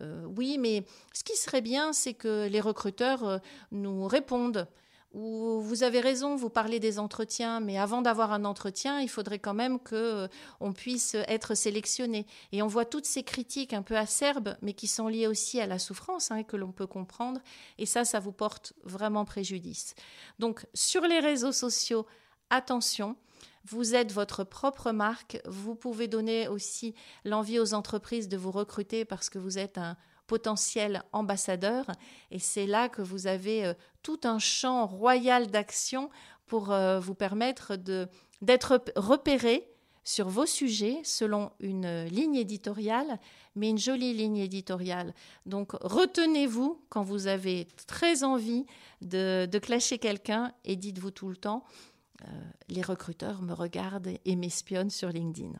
euh, 0.00 0.24
oui, 0.36 0.56
mais 0.58 0.84
ce 1.12 1.22
qui 1.22 1.36
serait 1.36 1.60
bien, 1.60 1.92
c'est 1.92 2.14
que 2.14 2.48
les 2.48 2.60
recruteurs 2.60 3.24
euh, 3.24 3.38
nous 3.70 4.06
répondent 4.06 4.66
vous 5.14 5.84
avez 5.84 6.00
raison, 6.00 6.34
vous 6.34 6.50
parlez 6.50 6.80
des 6.80 6.98
entretiens, 6.98 7.60
mais 7.60 7.78
avant 7.78 8.02
d'avoir 8.02 8.32
un 8.32 8.44
entretien, 8.44 9.00
il 9.00 9.08
faudrait 9.08 9.38
quand 9.38 9.54
même 9.54 9.78
que 9.78 9.94
euh, 9.94 10.28
on 10.58 10.72
puisse 10.72 11.14
être 11.28 11.54
sélectionné. 11.54 12.26
Et 12.50 12.62
on 12.62 12.66
voit 12.66 12.84
toutes 12.84 13.06
ces 13.06 13.22
critiques 13.22 13.72
un 13.72 13.82
peu 13.82 13.96
acerbes, 13.96 14.56
mais 14.60 14.72
qui 14.72 14.88
sont 14.88 15.06
liées 15.06 15.28
aussi 15.28 15.60
à 15.60 15.66
la 15.66 15.78
souffrance 15.78 16.32
hein, 16.32 16.42
que 16.42 16.56
l'on 16.56 16.72
peut 16.72 16.88
comprendre. 16.88 17.40
Et 17.78 17.86
ça, 17.86 18.04
ça 18.04 18.18
vous 18.18 18.32
porte 18.32 18.72
vraiment 18.82 19.24
préjudice. 19.24 19.94
Donc, 20.40 20.66
sur 20.74 21.02
les 21.02 21.20
réseaux 21.20 21.52
sociaux, 21.52 22.06
attention. 22.50 23.16
Vous 23.66 23.94
êtes 23.94 24.12
votre 24.12 24.44
propre 24.44 24.92
marque. 24.92 25.40
Vous 25.46 25.74
pouvez 25.74 26.06
donner 26.06 26.48
aussi 26.48 26.94
l'envie 27.24 27.58
aux 27.58 27.72
entreprises 27.72 28.28
de 28.28 28.36
vous 28.36 28.50
recruter 28.50 29.04
parce 29.06 29.30
que 29.30 29.38
vous 29.38 29.58
êtes 29.58 29.78
un 29.78 29.96
potentiel 30.26 31.02
ambassadeur. 31.12 31.86
Et 32.30 32.38
c'est 32.38 32.66
là 32.66 32.88
que 32.88 33.02
vous 33.02 33.26
avez 33.26 33.64
euh, 33.64 33.74
tout 34.02 34.20
un 34.24 34.38
champ 34.38 34.86
royal 34.86 35.50
d'action 35.50 36.10
pour 36.46 36.72
euh, 36.72 37.00
vous 37.00 37.14
permettre 37.14 37.76
d'être 38.42 38.82
repéré 38.96 39.68
sur 40.04 40.28
vos 40.28 40.46
sujets 40.46 41.00
selon 41.02 41.50
une 41.60 42.04
ligne 42.04 42.36
éditoriale, 42.36 43.18
mais 43.56 43.70
une 43.70 43.78
jolie 43.78 44.12
ligne 44.12 44.36
éditoriale. 44.36 45.14
Donc 45.46 45.72
retenez-vous 45.80 46.82
quand 46.90 47.02
vous 47.02 47.26
avez 47.26 47.66
très 47.86 48.22
envie 48.22 48.66
de, 49.00 49.48
clasher 49.58 49.98
quelqu'un 49.98 50.52
et 50.64 50.76
dites-vous 50.76 51.10
tout 51.10 51.28
le 51.28 51.36
temps, 51.36 51.64
euh, 52.22 52.26
les 52.68 52.82
recruteurs 52.82 53.42
me 53.42 53.54
regardent 53.54 54.18
et 54.24 54.36
m'espionnent 54.36 54.90
sur 54.90 55.08
LinkedIn. 55.08 55.52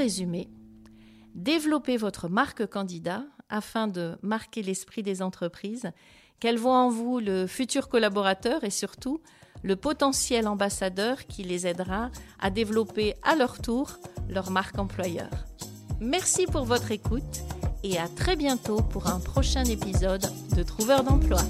Résumé, 0.00 0.48
développez 1.34 1.98
votre 1.98 2.30
marque 2.30 2.64
candidat 2.66 3.22
afin 3.50 3.86
de 3.86 4.16
marquer 4.22 4.62
l'esprit 4.62 5.02
des 5.02 5.20
entreprises, 5.20 5.90
qu'elles 6.38 6.56
voient 6.56 6.78
en 6.78 6.88
vous 6.88 7.20
le 7.20 7.46
futur 7.46 7.90
collaborateur 7.90 8.64
et 8.64 8.70
surtout 8.70 9.20
le 9.62 9.76
potentiel 9.76 10.48
ambassadeur 10.48 11.26
qui 11.26 11.42
les 11.42 11.66
aidera 11.66 12.10
à 12.40 12.48
développer 12.48 13.14
à 13.22 13.36
leur 13.36 13.60
tour 13.60 13.98
leur 14.30 14.50
marque 14.50 14.78
employeur. 14.78 15.28
Merci 16.00 16.46
pour 16.46 16.64
votre 16.64 16.92
écoute 16.92 17.42
et 17.84 17.98
à 17.98 18.08
très 18.08 18.36
bientôt 18.36 18.80
pour 18.80 19.08
un 19.08 19.20
prochain 19.20 19.64
épisode 19.64 20.24
de 20.56 20.62
Trouveur 20.62 21.04
d'emploi. 21.04 21.42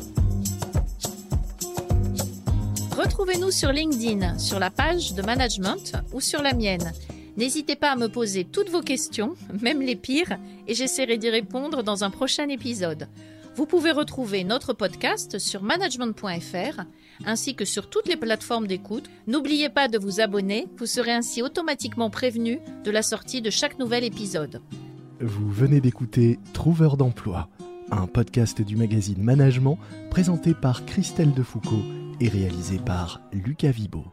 Retrouvez-nous 2.98 3.52
sur 3.52 3.70
LinkedIn, 3.70 4.38
sur 4.38 4.58
la 4.58 4.70
page 4.70 5.14
de 5.14 5.22
management 5.22 5.92
ou 6.12 6.20
sur 6.20 6.42
la 6.42 6.52
mienne 6.52 6.92
N'hésitez 7.40 7.74
pas 7.74 7.92
à 7.92 7.96
me 7.96 8.08
poser 8.10 8.44
toutes 8.44 8.68
vos 8.68 8.82
questions, 8.82 9.34
même 9.62 9.80
les 9.80 9.96
pires, 9.96 10.38
et 10.68 10.74
j'essaierai 10.74 11.16
d'y 11.16 11.30
répondre 11.30 11.82
dans 11.82 12.04
un 12.04 12.10
prochain 12.10 12.46
épisode. 12.50 13.08
Vous 13.56 13.64
pouvez 13.64 13.92
retrouver 13.92 14.44
notre 14.44 14.74
podcast 14.74 15.38
sur 15.38 15.62
management.fr 15.62 16.82
ainsi 17.24 17.54
que 17.54 17.64
sur 17.64 17.88
toutes 17.88 18.08
les 18.08 18.18
plateformes 18.18 18.66
d'écoute. 18.66 19.08
N'oubliez 19.26 19.70
pas 19.70 19.88
de 19.88 19.96
vous 19.96 20.20
abonner, 20.20 20.66
vous 20.76 20.84
serez 20.84 21.12
ainsi 21.12 21.40
automatiquement 21.40 22.10
prévenu 22.10 22.58
de 22.84 22.90
la 22.90 23.00
sortie 23.00 23.40
de 23.40 23.48
chaque 23.48 23.78
nouvel 23.78 24.04
épisode. 24.04 24.60
Vous 25.18 25.50
venez 25.50 25.80
d'écouter 25.80 26.38
Trouveur 26.52 26.98
d'emploi, 26.98 27.48
un 27.90 28.06
podcast 28.06 28.60
du 28.60 28.76
magazine 28.76 29.22
Management 29.22 29.78
présenté 30.10 30.52
par 30.52 30.84
Christelle 30.84 31.32
Defoucault 31.32 31.84
et 32.20 32.28
réalisé 32.28 32.78
par 32.78 33.22
Lucas 33.32 33.70
Vibo. 33.70 34.04